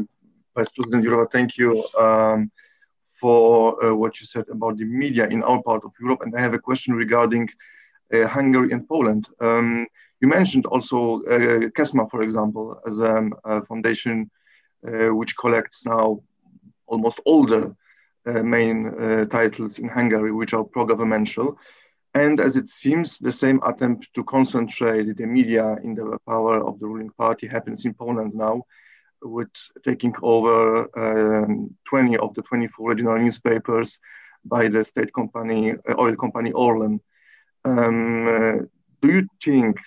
[0.55, 2.51] Vice President Jourova, thank you um,
[3.19, 6.21] for uh, what you said about the media in our part of Europe.
[6.21, 7.49] And I have a question regarding
[8.13, 9.27] uh, Hungary and Poland.
[9.39, 9.87] Um,
[10.21, 14.29] you mentioned also uh, KESMA, for example, as um, a foundation
[14.87, 16.21] uh, which collects now
[16.87, 17.75] almost all the
[18.27, 21.57] uh, main titles in Hungary, which are pro-governmental.
[22.13, 26.79] And as it seems, the same attempt to concentrate the media in the power of
[26.79, 28.63] the ruling party happens in Poland now,
[29.21, 29.49] with
[29.85, 33.97] taking over um, 20 of the 24 regional newspapers
[34.43, 36.99] by the state company, uh, oil company Orlen.
[37.63, 38.65] Um, uh,
[39.01, 39.79] do you think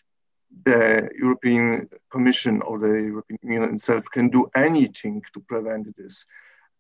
[0.65, 6.25] the European Commission or the European Union itself can do anything to prevent this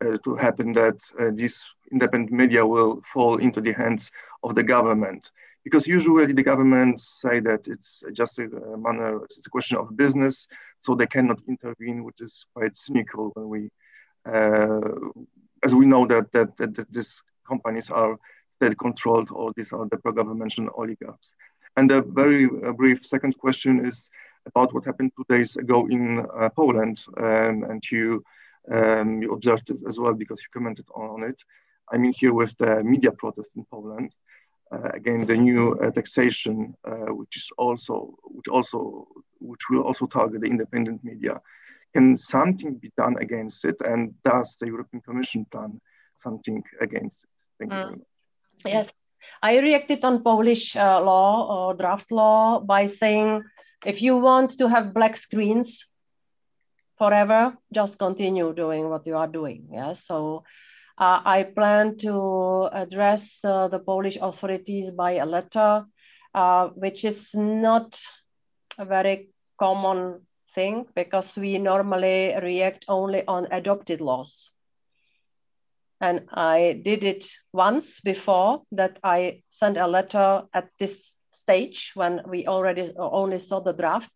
[0.04, 4.10] uh, to happen that uh, this independent media will fall into the hands
[4.42, 5.30] of the government?
[5.64, 10.46] because usually the governments say that it's just a manner, it's a question of business,
[10.82, 13.70] so they cannot intervene, which is quite cynical when we,
[14.26, 14.90] uh,
[15.64, 18.18] as we know that, that, that, that these companies are
[18.50, 21.34] state controlled or these are the pro-governmental oligarchs.
[21.76, 24.10] And a very uh, brief second question is
[24.46, 28.22] about what happened two days ago in uh, Poland, um, and you
[28.70, 31.42] um, you observed it as well because you commented on, it.
[31.92, 34.14] I mean, here with the media protest in Poland,
[34.72, 39.06] uh, again the new uh, taxation, uh, which is also which also
[39.40, 41.40] which will also target the independent media.
[41.92, 43.76] Can something be done against it?
[43.84, 45.80] And does the European Commission plan
[46.16, 47.30] something against it?
[47.58, 48.06] Thank you very much.
[48.66, 49.00] Yes,
[49.42, 53.42] I reacted on Polish uh, law or draft law by saying
[53.84, 55.84] if you want to have black screens
[56.98, 59.68] forever, just continue doing what you are doing.
[59.72, 60.44] Yeah, so
[60.98, 65.84] uh, I plan to address uh, the Polish authorities by a letter,
[66.34, 67.98] uh, which is not
[68.78, 70.20] a very common
[70.54, 74.53] thing because we normally react only on adopted laws.
[76.04, 82.20] And I did it once before that I sent a letter at this stage when
[82.28, 84.12] we already only saw the draft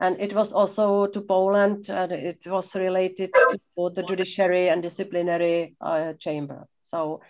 [0.00, 3.30] and it was also to Poland, and it was related
[3.76, 6.66] to the judiciary and disciplinary uh, chamber.
[6.82, 7.20] So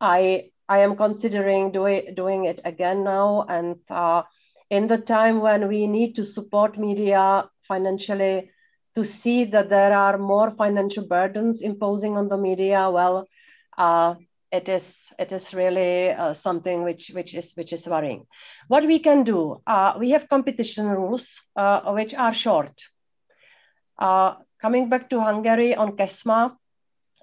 [0.00, 4.22] I I am considering doing doing it again now, and uh,
[4.70, 8.50] in the time when we need to support media financially,
[8.94, 13.26] to see that there are more financial burdens imposing on the media, well,
[13.78, 14.14] uh,
[14.54, 14.86] it is
[15.18, 18.26] it is really uh, something which which is which is worrying.
[18.68, 22.72] What we can do, uh, we have competition rules uh, which are short.
[23.98, 26.56] Uh, coming back to Hungary on KESMA,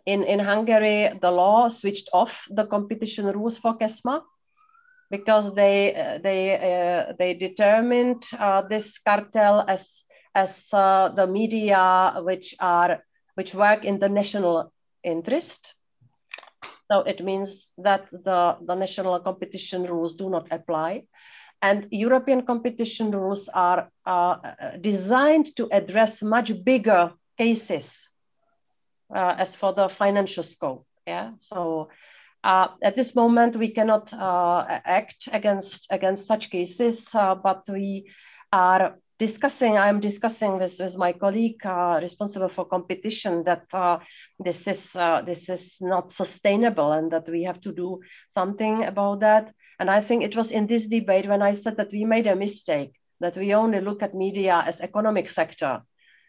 [0.05, 4.21] in in Hungary the law switched off the competition rules for KESMA
[5.09, 8.23] because they uh, they uh, they determined
[8.69, 10.03] this cartel as
[10.35, 13.03] as the media which are
[13.35, 14.73] which work in the national
[15.03, 15.75] interest
[16.91, 21.03] So it means that the, the national competition rules do not apply.
[21.61, 24.35] And European competition rules are uh,
[24.81, 28.09] designed to address much bigger cases
[29.15, 30.85] uh, as for the financial scope.
[31.07, 31.31] Yeah.
[31.39, 31.89] So
[32.43, 38.11] uh, at this moment, we cannot uh, act against against such cases, uh, but we
[38.51, 39.77] are discussing.
[39.77, 43.99] I'm discussing with, with my colleague uh, responsible for competition that uh,
[44.39, 44.81] this is
[45.25, 47.99] this is not sustainable and that we have to do
[48.29, 49.53] something about that.
[49.79, 52.35] And I think it was in this debate when I said that we made a
[52.35, 55.81] mistake that we only look at media as economic sector,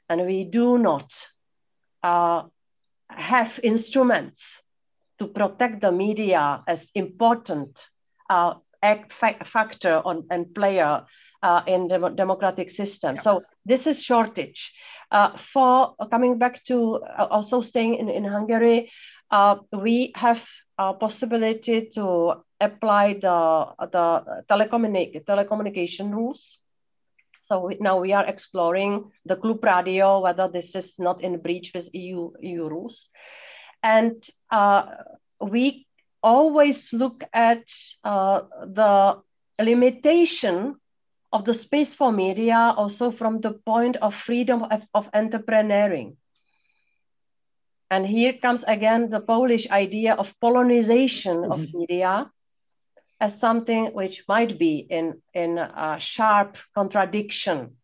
[0.09, 1.09] and we do not
[2.03, 4.63] have instruments
[5.19, 7.89] to protect the media as important
[8.29, 8.55] uh,
[9.45, 11.07] factor on, and player
[11.43, 13.17] uh, in the democratic system.
[13.17, 13.23] Yeah.
[13.23, 14.73] So this is shortage.
[15.11, 18.91] Uh, for coming back to uh, also staying in, in Hungary,
[19.31, 20.43] uh, we have
[20.79, 26.59] a possibility to apply the, the telecommunic telecommunication rules.
[27.43, 31.73] So we, now we are exploring the Klub Radio, whether this is not in breach
[31.75, 33.09] with EU, EU rules.
[33.83, 34.87] And uh,
[35.41, 35.87] we
[36.23, 37.65] always look at
[38.05, 39.21] uh, the
[39.61, 40.77] limitation
[41.33, 46.17] of the space for media also from the point of freedom of, of entrepreneuring.
[47.91, 51.53] And here comes again the Polish idea of polonization mm-hmm.
[51.53, 52.31] of media
[53.21, 57.77] as something which might be in, in a sharp contradiction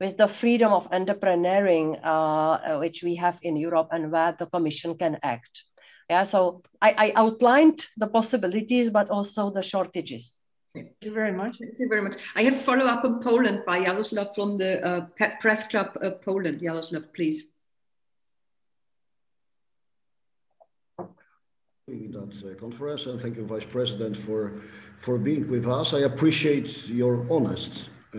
[0.00, 4.96] with the freedom of entrepreneuring uh, which we have in Europe and where the Commission
[4.96, 5.64] can act.
[6.08, 10.40] Yeah, so I, I outlined the possibilities, but also the shortages.
[10.82, 11.58] Thank you very much.
[11.58, 12.16] Thank you very much.
[12.36, 15.06] I have follow up on Poland by Jaroslav from the uh,
[15.40, 16.60] Press Club uh, Poland.
[16.60, 17.52] Jaroslav, please.
[21.88, 24.60] that uh, conference and thank you, Vice President, for
[24.98, 25.94] for being with us.
[25.94, 28.18] I appreciate your honest uh,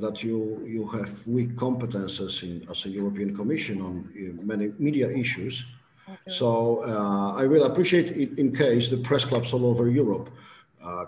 [0.00, 5.08] that you, you have weak competences in, as a European Commission on uh, many media
[5.10, 5.64] issues.
[6.08, 6.16] Okay.
[6.26, 10.30] So uh, I will appreciate it in case the press clubs all over Europe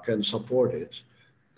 [0.05, 1.03] can support it.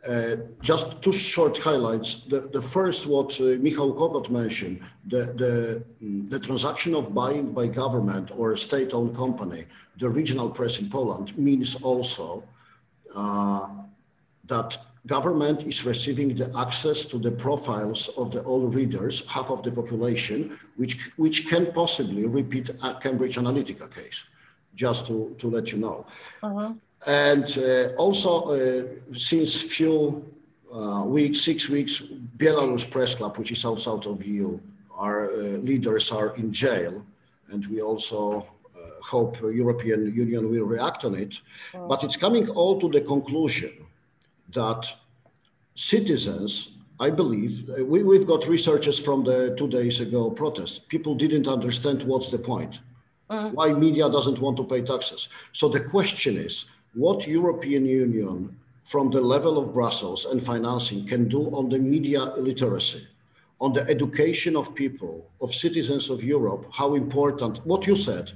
[0.07, 2.23] Uh, just two short highlights.
[2.29, 5.83] The, the first, what uh, Michał Kokot mentioned, the, the,
[6.29, 9.67] the transaction of buying by government or a state-owned company,
[9.99, 12.43] the regional press in Poland, means also
[14.51, 19.63] that government is receiving the access to the profiles of the all readers, half of
[19.63, 24.25] the population, which, which can possibly repeat a Cambridge Analytica case,
[24.75, 26.07] just to, to let you know.
[26.43, 26.73] Uh-huh.
[27.07, 30.25] And uh, also, uh, since few
[30.73, 32.03] uh, weeks, six weeks,
[32.37, 34.59] Belarus Press Club, which is outside of EU,
[34.95, 37.05] our uh, leaders are in jail,
[37.51, 38.47] and we also
[38.77, 41.41] uh, hope European Union will react on it.
[41.73, 43.87] But it's coming all to the conclusion
[44.53, 44.93] that
[45.75, 50.87] citizens, I believe, we, we've got researchers from the two days ago protest.
[50.89, 52.81] People didn't understand what's the point,
[53.31, 53.51] uh-huh.
[53.55, 55.31] why media doesn't want to pay taxes.
[55.53, 61.29] So the question is, what European Union from the level of Brussels and financing can
[61.29, 63.07] do on the media literacy,
[63.61, 68.33] on the education of people, of citizens of Europe, how important, what you said,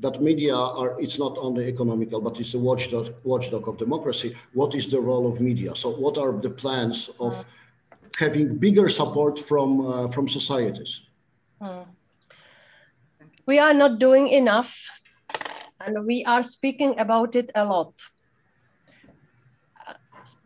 [0.00, 4.34] that media are it's not only economical but it's the watchdog watchdog of democracy.
[4.52, 5.74] What is the role of media?
[5.76, 7.44] So what are the plans of
[8.18, 11.02] having bigger support from uh, from societies?
[11.62, 11.82] Hmm.
[13.46, 14.74] we are not doing enough
[15.84, 17.92] and we are speaking about it a lot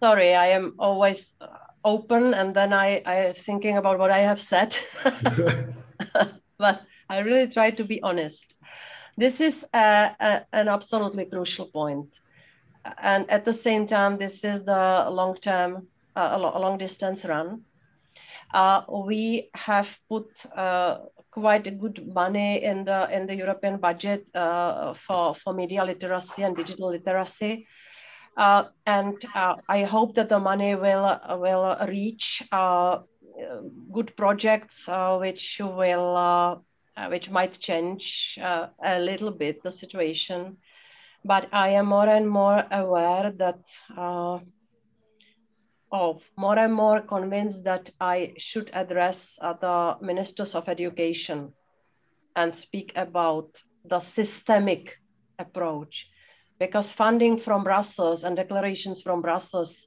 [0.02, 1.32] sorry i am always
[1.84, 4.76] open and then i i thinking about what i have said
[6.58, 8.56] but i really try to be honest
[9.16, 12.08] this is a, a, an absolutely crucial point.
[13.02, 17.62] And at the same time, this is the long term, uh, a long distance run.
[18.54, 20.26] Uh, we have put
[20.56, 20.98] uh,
[21.30, 26.42] quite a good money in the in the European budget uh, for for media literacy
[26.42, 27.66] and digital literacy,
[28.36, 32.42] uh, and uh, I hope that the money will will reach
[33.92, 34.88] good projects
[35.20, 36.64] which will
[37.08, 40.56] which might change a little bit the situation.
[41.24, 43.58] But I am more and more aware that,
[43.96, 44.38] uh,
[45.92, 51.52] oh, more and more convinced that I should address uh, the ministers of education
[52.36, 53.50] and speak about
[53.84, 54.98] the systemic
[55.38, 56.08] approach.
[56.58, 59.86] Because funding from Brussels and declarations from Brussels,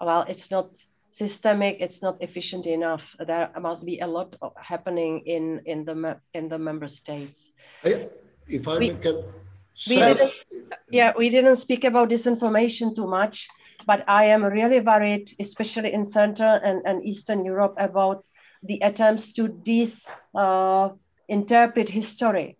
[0.00, 0.70] well, it's not
[1.12, 3.16] systemic it's not efficient enough.
[3.18, 7.52] There must be a lot of, happening in in the in the member states.
[8.56, 9.24] If i we, can
[9.74, 10.32] say,
[10.90, 13.48] Yeah, we didn't speak about disinformation too much,
[13.88, 18.26] but I am really worried, especially in Central and, and Eastern Europe, about
[18.62, 22.58] the attempts to disinterpret uh, history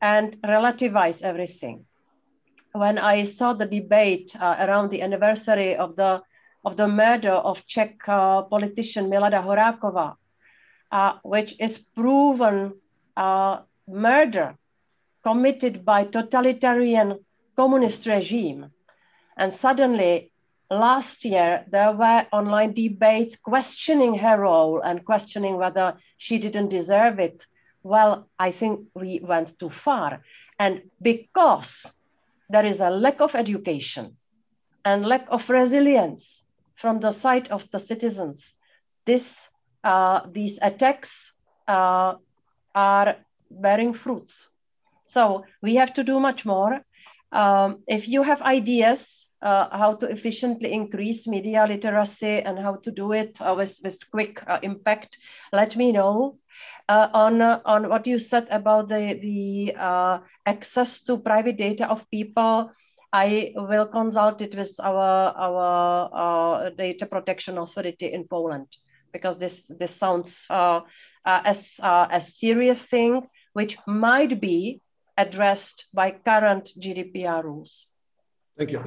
[0.00, 1.86] and relativize everything.
[2.70, 6.22] When I saw the debate uh, around the anniversary of the
[6.64, 10.14] of the murder of Czech uh, politician Milada Horáková,
[10.92, 12.74] uh, which is proven
[13.16, 14.54] uh, murder
[15.24, 17.24] committed by totalitarian
[17.56, 18.70] communist regime.
[19.38, 20.32] And suddenly,
[20.70, 27.20] last year, there were online debates questioning her role and questioning whether she didn't deserve
[27.20, 27.46] it.
[27.82, 30.22] Well, I think we went too far.
[30.58, 31.86] And because
[32.50, 34.16] there is a lack of education
[34.84, 36.42] and lack of resilience
[36.74, 38.52] from the side of the citizens,
[39.04, 39.48] this,
[39.84, 41.32] uh, these attacks
[41.68, 42.14] uh,
[42.74, 43.16] are
[43.50, 44.48] bearing fruits.
[45.06, 46.80] So we have to do much more.
[47.30, 52.90] Um, if you have ideas uh, how to efficiently increase media literacy and how to
[52.90, 55.16] do it uh, with, with quick uh, impact,
[55.52, 56.38] let me know.
[56.88, 61.86] Uh, on, uh, on what you said about the, the uh, access to private data
[61.88, 62.70] of people,
[63.12, 68.66] I will consult it with our, our data protection authority in Poland
[69.12, 74.80] because this, this sounds as a serious thing which might be
[75.16, 77.86] addressed by current GDPR rules.
[78.56, 78.82] Thank you.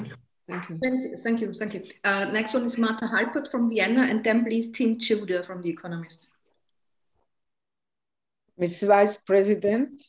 [0.52, 0.80] Thank you.
[0.84, 1.16] Thank you.
[1.16, 1.54] Thank you.
[1.54, 1.84] Thank you.
[2.04, 5.70] Uh, next one is Marta Halpert from Vienna, and then please Tim Childer from The
[5.70, 6.28] Economist.
[8.58, 8.84] Ms.
[8.84, 10.04] Vice President,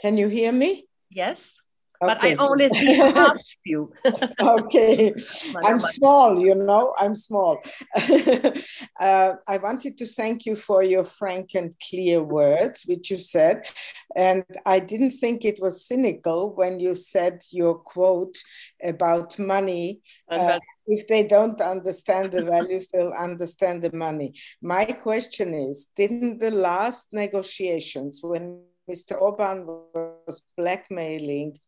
[0.00, 0.86] can you hear me?
[1.08, 1.59] Yes.
[2.00, 3.92] But I only see half you.
[4.40, 5.12] okay.
[5.64, 7.58] I'm small, you know, I'm small.
[7.96, 13.66] uh, I wanted to thank you for your frank and clear words, which you said.
[14.16, 18.38] And I didn't think it was cynical when you said your quote
[18.82, 20.00] about money.
[20.30, 24.34] Uh, if they don't understand the values, they'll understand the money.
[24.62, 29.20] My question is Didn't the last negotiations, when Mr.
[29.20, 31.60] Orban was blackmailing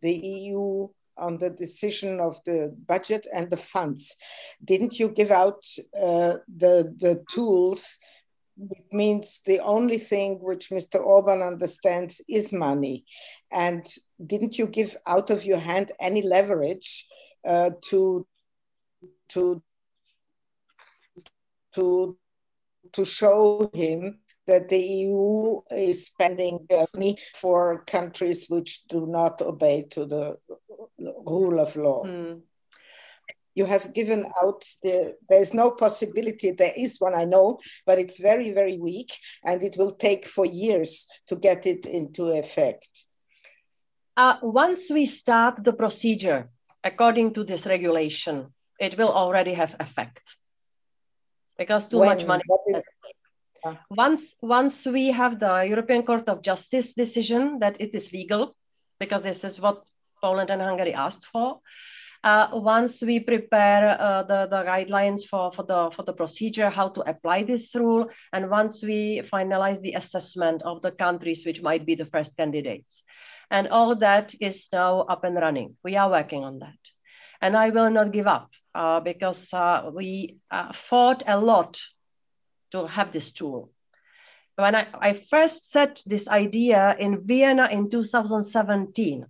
[0.00, 0.88] the EU
[1.18, 4.16] on the decision of the budget and the funds.
[4.64, 5.64] Didn't you give out
[5.96, 7.98] uh, the, the tools?
[8.70, 11.00] It means the only thing which Mr.
[11.04, 13.04] Orban understands is money.
[13.52, 13.86] And
[14.24, 17.06] didn't you give out of your hand any leverage
[17.46, 18.26] uh, to,
[19.30, 19.62] to,
[21.74, 22.18] to,
[22.92, 24.18] to show him
[24.48, 30.36] that the EU is spending money for countries which do not obey to the
[30.98, 32.02] rule of law.
[32.04, 32.40] Mm.
[33.54, 38.18] You have given out the, there's no possibility, there is one I know, but it's
[38.18, 39.12] very, very weak
[39.44, 42.88] and it will take for years to get it into effect.
[44.16, 46.48] Uh, once we start the procedure
[46.82, 48.46] according to this regulation,
[48.80, 50.22] it will already have effect
[51.58, 52.08] because too when?
[52.08, 52.42] much money.
[53.90, 58.54] Once, once we have the European Court of Justice decision that it is legal,
[59.00, 59.84] because this is what
[60.22, 61.60] Poland and Hungary asked for,
[62.24, 66.88] uh, once we prepare uh, the, the guidelines for, for, the, for the procedure, how
[66.88, 71.86] to apply this rule, and once we finalize the assessment of the countries which might
[71.86, 73.02] be the first candidates.
[73.50, 75.76] And all that is now up and running.
[75.84, 76.78] We are working on that.
[77.40, 81.78] And I will not give up uh, because uh, we uh, fought a lot
[82.72, 83.70] to have this tool.
[84.56, 89.26] When I, I first set this idea in Vienna in 2017,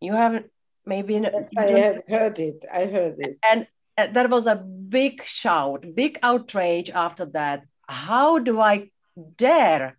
[0.00, 0.44] you have
[0.86, 2.64] maybe yes, I have heard it.
[2.72, 3.38] I heard it.
[3.42, 7.64] And there was a big shout, big outrage after that.
[7.88, 8.90] How do I
[9.36, 9.98] dare?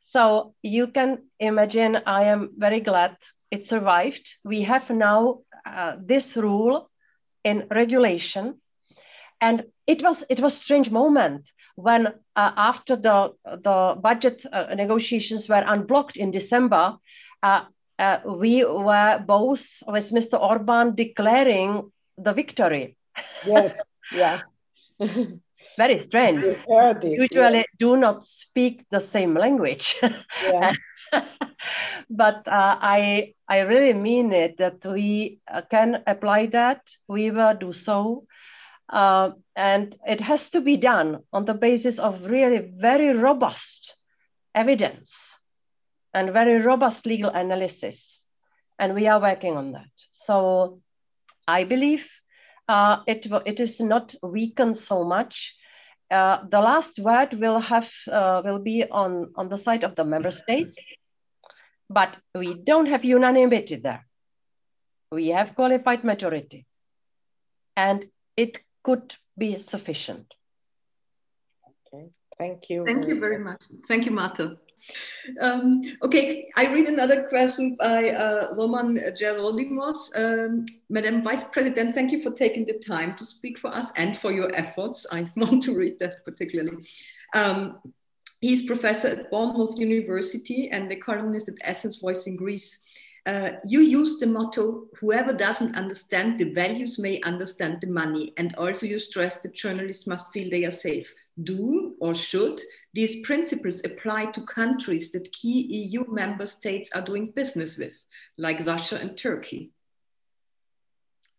[0.00, 3.16] So you can imagine, I am very glad
[3.50, 4.34] it survived.
[4.44, 6.90] We have now uh, this rule
[7.44, 8.60] in regulation
[9.40, 15.48] and it was it was strange moment when uh, after the the budget uh, negotiations
[15.48, 16.96] were unblocked in December,
[17.42, 17.64] uh,
[17.98, 20.38] uh we were both with Mr.
[20.40, 22.96] Orban declaring the victory.
[23.46, 23.80] Yes,
[24.12, 24.42] yeah.
[25.76, 26.44] Very strange.
[27.04, 27.78] Usually, yeah.
[27.78, 29.96] do not speak the same language.
[30.42, 30.72] Yeah.
[32.10, 36.82] but uh, I I really mean it that we uh, can apply that.
[37.08, 38.26] We will do so
[38.88, 43.96] uh, and it has to be done on the basis of really very robust
[44.54, 45.12] evidence
[46.14, 48.20] and very robust legal analysis.
[48.78, 49.90] And we are working on that.
[50.12, 50.80] So
[51.46, 52.08] I believe
[52.68, 55.54] uh, it, it is not weakened so much.
[56.10, 60.04] Uh, the last word will have uh, will be on, on the side of the
[60.04, 60.78] member states
[61.90, 64.06] but we don't have unanimity there.
[65.10, 66.66] We have qualified majority,
[67.76, 68.04] and
[68.36, 68.58] it
[68.88, 70.32] could be sufficient.
[71.68, 72.06] Okay,
[72.38, 72.86] thank you.
[72.86, 73.62] Thank you very much.
[73.86, 74.56] Thank you, Marta.
[75.42, 80.00] Um, okay, I read another question by uh, Roman Gerodimos.
[80.16, 84.16] Um, Madam Vice President, thank you for taking the time to speak for us and
[84.16, 85.06] for your efforts.
[85.12, 86.78] I want to read that particularly.
[87.34, 87.80] Um,
[88.40, 92.80] he's professor at Bournemouth University and the columnist at Athens Voice in Greece.
[93.28, 98.32] Uh, you use the motto, whoever doesn't understand the values may understand the money.
[98.38, 102.60] And also you stress that journalists must feel they are safe do or should
[102.94, 108.04] these principles apply to countries that key EU member states are doing business with,
[108.36, 109.70] like Russia and Turkey?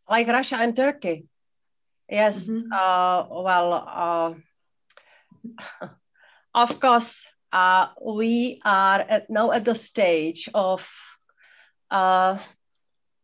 [0.09, 1.27] Like Russia and Turkey?
[2.09, 2.71] Yes, mm -hmm.
[2.73, 4.31] uh, well, uh,
[6.63, 10.87] of course, uh, we are at, now at the stage of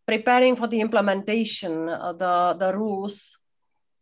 [0.08, 3.38] preparing for the implementation of the, the rules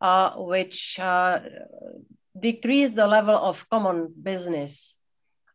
[0.02, 1.40] uh, which uh,
[2.38, 4.96] decrease the level of common business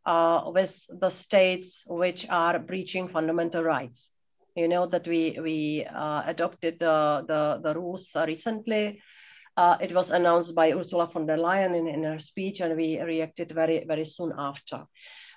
[0.07, 4.11] uh, with the states which are breaching fundamental rights.
[4.57, 9.03] You know that we we uh, adopted the, the, the rules recently.
[9.57, 12.99] Uh, it was announced by Ursula von der Leyen in, in her speech, and we
[13.01, 14.87] reacted very very soon after.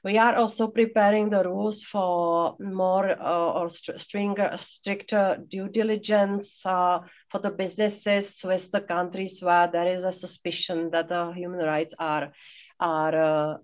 [0.03, 6.65] We are also preparing the rules for more uh, or st stringer, stricter due diligence
[6.65, 6.99] uh,
[7.29, 11.93] for the businesses with the countries where there is a suspicion that the human rights
[11.99, 12.31] are
[12.79, 13.15] are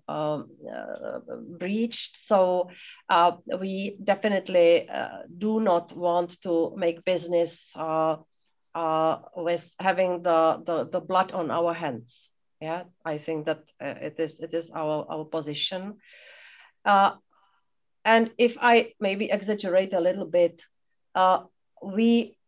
[0.08, 1.18] uh, um, uh,
[1.58, 2.16] breached.
[2.16, 2.70] So
[3.08, 7.72] uh, we definitely uh, do not want to make business
[9.36, 12.30] with having the, the, the blood on our hands.
[12.60, 15.94] Yeah, I think that it is it is our our position.
[16.88, 17.12] Uh,
[18.02, 20.62] and if I maybe exaggerate a little bit,
[21.14, 21.40] uh,
[21.82, 22.38] we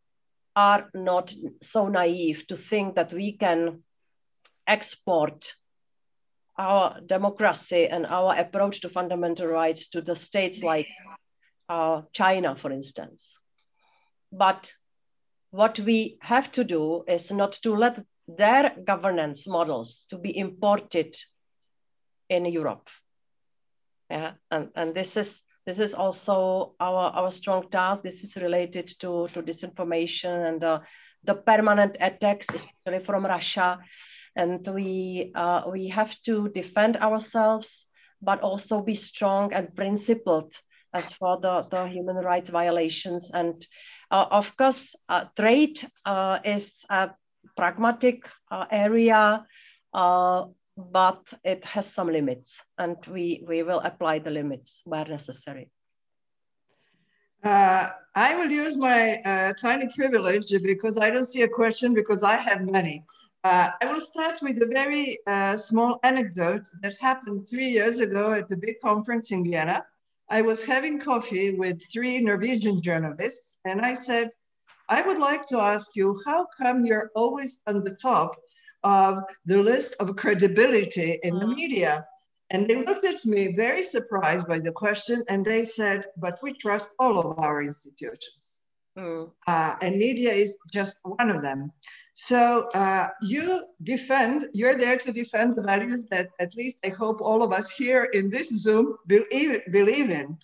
[0.57, 3.82] are not so naive to think that we can
[4.66, 5.53] export
[6.57, 10.88] our democracy and our approach to fundamental rights to the states like
[11.68, 13.38] uh, China, for instance.
[14.32, 14.72] But
[15.51, 21.14] what we have to do is not to let their governance models to be imported
[22.30, 22.88] in Europe
[24.11, 28.03] yeah and and this is this is also our our strong task.
[28.03, 30.81] This is related to to disinformation and uh,
[31.25, 33.79] the permanent attacks especially from russia.
[34.37, 37.87] And we uh, we have to defend ourselves
[38.23, 40.55] but also be strong and principled
[40.93, 43.31] as for the, the human rights violations.
[43.33, 43.67] And
[44.11, 47.11] uh, of course uh, trade uh, is a
[47.57, 49.47] pragmatic uh, area
[50.77, 55.71] but it has some limits and we, we will apply the limits where necessary.
[57.43, 62.23] Uh, I will use my uh, tiny privilege because I don't see a question because
[62.23, 63.05] I have many.
[63.43, 68.33] Uh, I will start with a very uh, small anecdote that happened three years ago
[68.33, 69.87] at the big conference in Vienna.
[70.29, 74.29] I was having coffee with three Norwegian journalists and I said,
[74.91, 78.37] I would like to ask you, how come you're always on the top
[78.85, 82.07] of the list of credibility in the media.
[82.51, 86.53] And they looked at me very surprised by the question and they said, but we
[86.55, 88.61] trust all of our institutions.
[88.99, 89.31] Mm.
[89.47, 91.72] Uh, and media is just one of them.
[92.14, 97.20] So uh, you defend, you're there to defend the values that at least I hope
[97.20, 100.37] all of us here in this Zoom believe, believe in.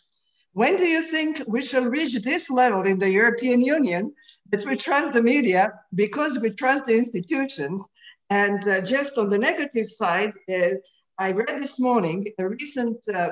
[0.52, 4.14] When do you think we shall reach this level in the European Union
[4.50, 7.90] that we trust the media because we trust the institutions
[8.30, 10.74] and uh, just on the negative side, uh,
[11.18, 13.30] I read this morning a recent uh,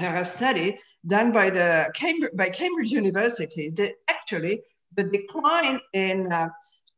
[0.00, 4.62] uh study done by the Cambridge, by Cambridge University that actually
[4.94, 6.48] the decline in uh,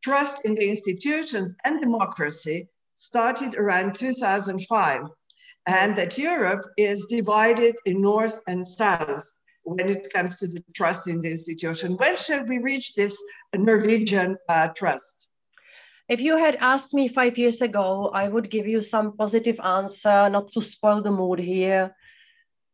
[0.03, 5.03] trust in the institutions and democracy started around 2005,
[5.67, 9.25] and that Europe is divided in North and South
[9.63, 11.97] when it comes to the trust in the institution.
[11.97, 13.17] When shall we reach this
[13.55, 15.31] Norwegian uh, trust?
[16.11, 20.29] If you had asked me five years ago, I would give you some positive answer,
[20.29, 21.95] not to spoil the mood here,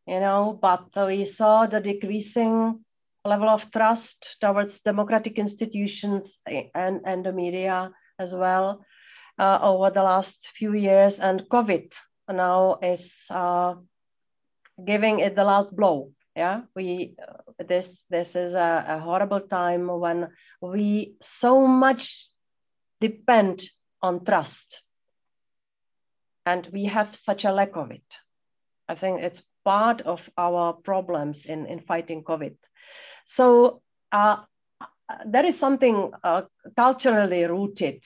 [0.07, 2.83] you know, but we saw the decreasing
[3.23, 8.83] level of trust towards democratic institutions and, and the media as well
[9.37, 11.19] uh, over the last few years.
[11.19, 11.93] And COVID
[12.27, 13.75] now is uh,
[14.83, 16.09] giving it the last blow.
[16.35, 17.15] Yeah, we
[17.67, 20.29] this this is a, a horrible time when
[20.61, 22.29] we so much
[22.99, 23.63] depend
[24.01, 24.81] on trust.
[26.45, 28.05] And we have such a lack of it.
[28.87, 32.55] I think it's part of our problems in, in fighting COVID.
[33.25, 33.81] So
[34.11, 34.37] uh,
[35.25, 36.43] there is something uh,
[36.75, 38.03] culturally rooted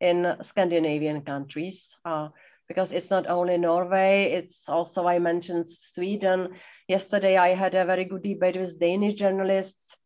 [0.00, 2.28] in Scandinavian countries uh,
[2.66, 6.54] because it's not only Norway, it's also, I mentioned Sweden.
[6.88, 9.96] Yesterday, I had a very good debate with Danish journalists.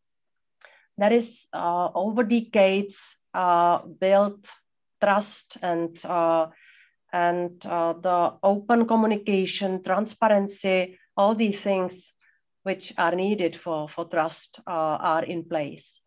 [0.97, 4.47] That is uh, over decades uh, built
[5.01, 6.47] trust and uh,
[7.11, 12.13] and uh, the open communication, transparency, all these things
[12.63, 15.99] which are needed for, for trust are in place.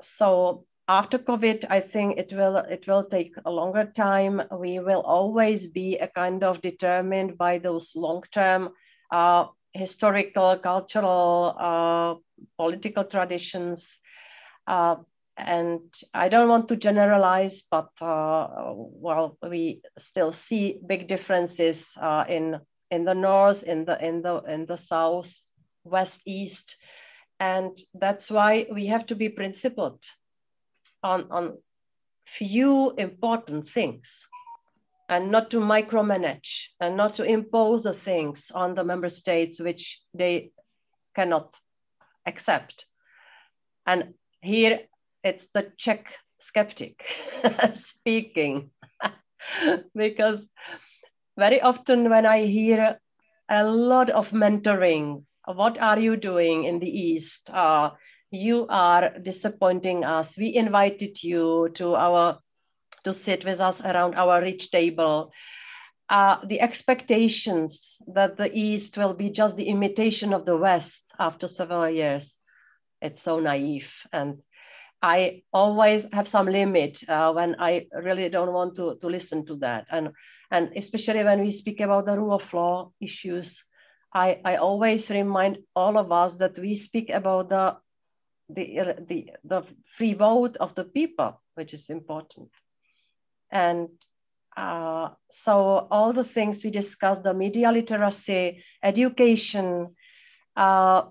[0.00, 4.42] So after COVID, I think it will it will take a longer time.
[4.50, 8.70] We will always be a kind of determined by those long-term
[9.10, 12.14] uh, historical, cultural, uh,
[12.58, 13.98] political traditions.
[14.66, 14.96] Uh,
[15.36, 15.80] and
[16.12, 22.60] I don't want to generalize, but uh, well, we still see big differences uh, in
[22.90, 25.34] in the north, in the in the in the south,
[25.84, 26.76] west, east,
[27.40, 30.04] and that's why we have to be principled
[31.02, 31.58] on on
[32.26, 34.28] few important things
[35.08, 40.00] and not to micromanage and not to impose the things on the member states which
[40.14, 40.52] they
[41.14, 41.54] cannot
[42.26, 42.86] accept.
[43.86, 44.80] And here
[45.24, 47.04] it's the Czech skeptic
[47.74, 48.70] speaking,
[49.94, 50.46] because
[51.38, 52.98] very often when I hear
[53.48, 57.50] a lot of mentoring, what are you doing in the East?
[57.50, 57.90] Uh,
[58.30, 60.36] you are disappointing us.
[60.36, 62.38] We invited you to our
[63.04, 65.32] to sit with us around our rich table.
[66.08, 71.48] Uh, the expectations that the East will be just the imitation of the West after
[71.48, 72.36] several years,
[73.00, 73.90] it's so naive.
[74.12, 74.42] And
[75.02, 79.56] I always have some limit uh, when I really don't want to, to listen to
[79.56, 79.86] that.
[79.90, 80.10] And,
[80.50, 83.64] and especially when we speak about the rule of law issues,
[84.14, 87.76] I, I always remind all of us that we speak about the,
[88.48, 89.62] the, the, the
[89.96, 92.50] free vote of the people, which is important.
[93.50, 93.88] And
[94.56, 99.96] uh, so all the things we discussed, the media literacy, education,
[100.56, 101.02] uh,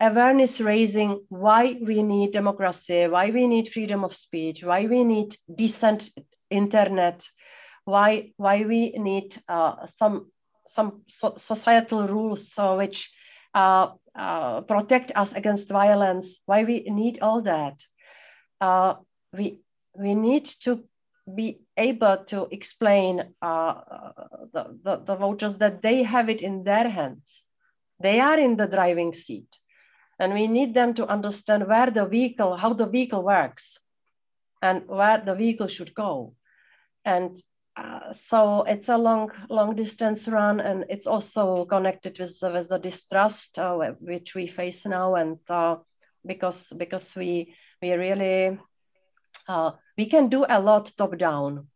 [0.00, 5.36] awareness raising why we need democracy, why we need freedom of speech, why we need
[5.54, 6.10] decent
[6.50, 7.26] internet,
[7.84, 10.30] why why we need uh, some
[10.66, 13.12] some so societal rules so which
[13.54, 17.80] uh, uh, protect us against violence, why we need all that.
[18.60, 18.94] Uh,
[19.32, 19.60] we
[19.96, 20.84] we need to
[21.34, 23.74] be able to explain uh,
[24.52, 27.44] the, the, the voters that they have it in their hands.
[28.00, 29.56] They are in the driving seat
[30.24, 33.78] and we need them to understand where the vehicle, how the vehicle works
[34.62, 36.34] and where the vehicle should go.
[37.04, 37.38] And
[37.76, 42.78] uh, so it's a long, long distance run, and it's also connected with, with the
[42.78, 45.76] distrust uh, which we face now, and uh,
[46.24, 48.58] because because we we really
[49.46, 51.66] uh, we can do a lot top down,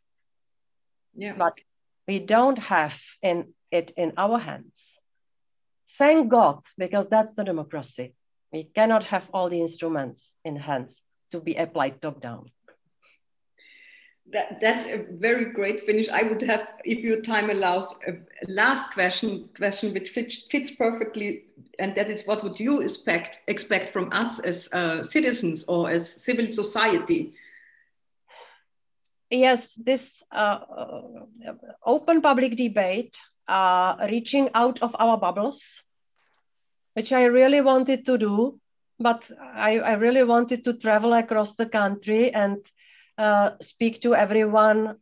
[1.14, 1.55] yeah, but
[2.07, 4.99] we don't have in it in our hands.
[5.99, 8.14] Thank God, because that's the democracy.
[8.53, 12.51] We cannot have all the instruments in hands to be applied top down.
[14.30, 16.09] That, that's a very great finish.
[16.11, 18.12] I would have, if your time allows, a
[18.46, 21.44] last question, question which fits, fits perfectly,
[21.78, 26.11] and that is, what would you expect expect from us as uh, citizens or as
[26.11, 27.32] civil society?
[29.30, 31.53] Yes, this uh, uh
[31.84, 35.82] open public debate, uh, reaching out of our bubbles,
[36.95, 38.61] which I really wanted to do.
[38.99, 42.59] But I, I really wanted to travel across the country and
[43.16, 44.97] uh, speak to everyone,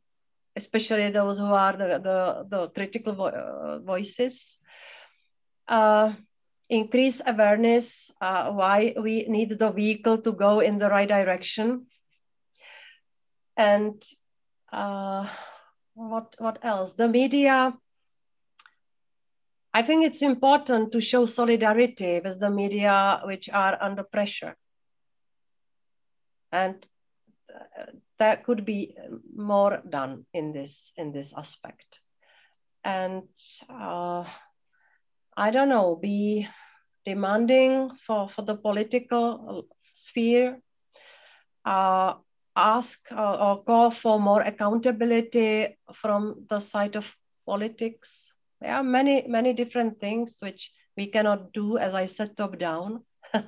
[0.54, 4.56] especially those who are the, the, the critical vo uh, voices.
[5.66, 6.12] Uh,
[6.68, 11.86] increase awareness uh, why we need the vehicle to go in the right direction.
[13.56, 14.02] And
[14.72, 15.28] uh,
[15.94, 16.94] what, what else?
[16.94, 17.72] The media
[19.76, 24.56] I think it's important to show solidarity with the media which are under pressure.
[26.50, 26.76] And
[27.54, 28.96] uh, there could be
[29.36, 32.00] more done in this in this aspect.
[32.84, 33.24] And
[33.68, 34.24] uh,
[35.36, 36.48] I don't know, be
[37.04, 40.58] demanding for, for the political sphere,
[41.66, 42.14] uh,
[42.56, 47.04] ask or call for more accountability from the side of
[47.44, 52.58] politics there are many, many different things which we cannot do, as I said, top
[52.58, 53.02] down.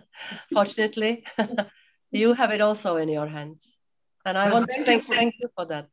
[0.52, 1.24] Fortunately,
[2.11, 3.76] you have it also in your hands.
[4.24, 5.88] And I well, want thank to thank you, for, thank you for that.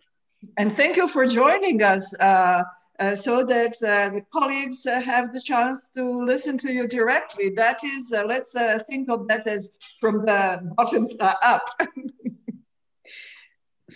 [0.58, 2.14] And thank you for joining us.
[2.20, 2.64] Uh,
[3.00, 7.50] uh, so that uh, the colleagues uh, have the chance to listen to you directly.
[7.50, 11.66] That is, uh, let's uh, think of that as from the bottom up.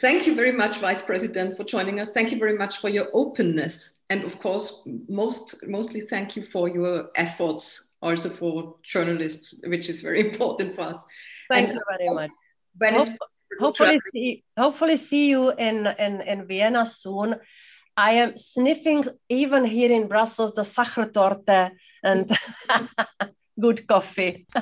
[0.01, 2.11] Thank you very much, Vice President, for joining us.
[2.11, 3.99] Thank you very much for your openness.
[4.09, 9.99] And of course, most, mostly thank you for your efforts also for journalists, which is
[9.99, 11.03] very important for us.
[11.49, 12.31] Thank and you very much.
[12.77, 13.09] When Hope,
[13.59, 17.35] hopefully, see, hopefully see you in, in, in Vienna soon.
[17.97, 21.71] I am sniffing even here in Brussels the Sachertorte
[22.03, 22.31] and
[23.59, 24.47] good coffee.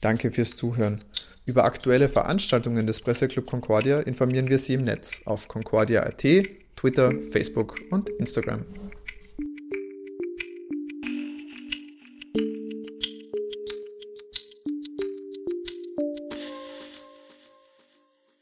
[0.00, 1.04] Danke fürs Zuhören.
[1.44, 6.24] Über aktuelle Veranstaltungen des Presseclub Concordia informieren wir Sie im Netz auf concordia.at,
[6.76, 8.64] Twitter, Facebook und Instagram.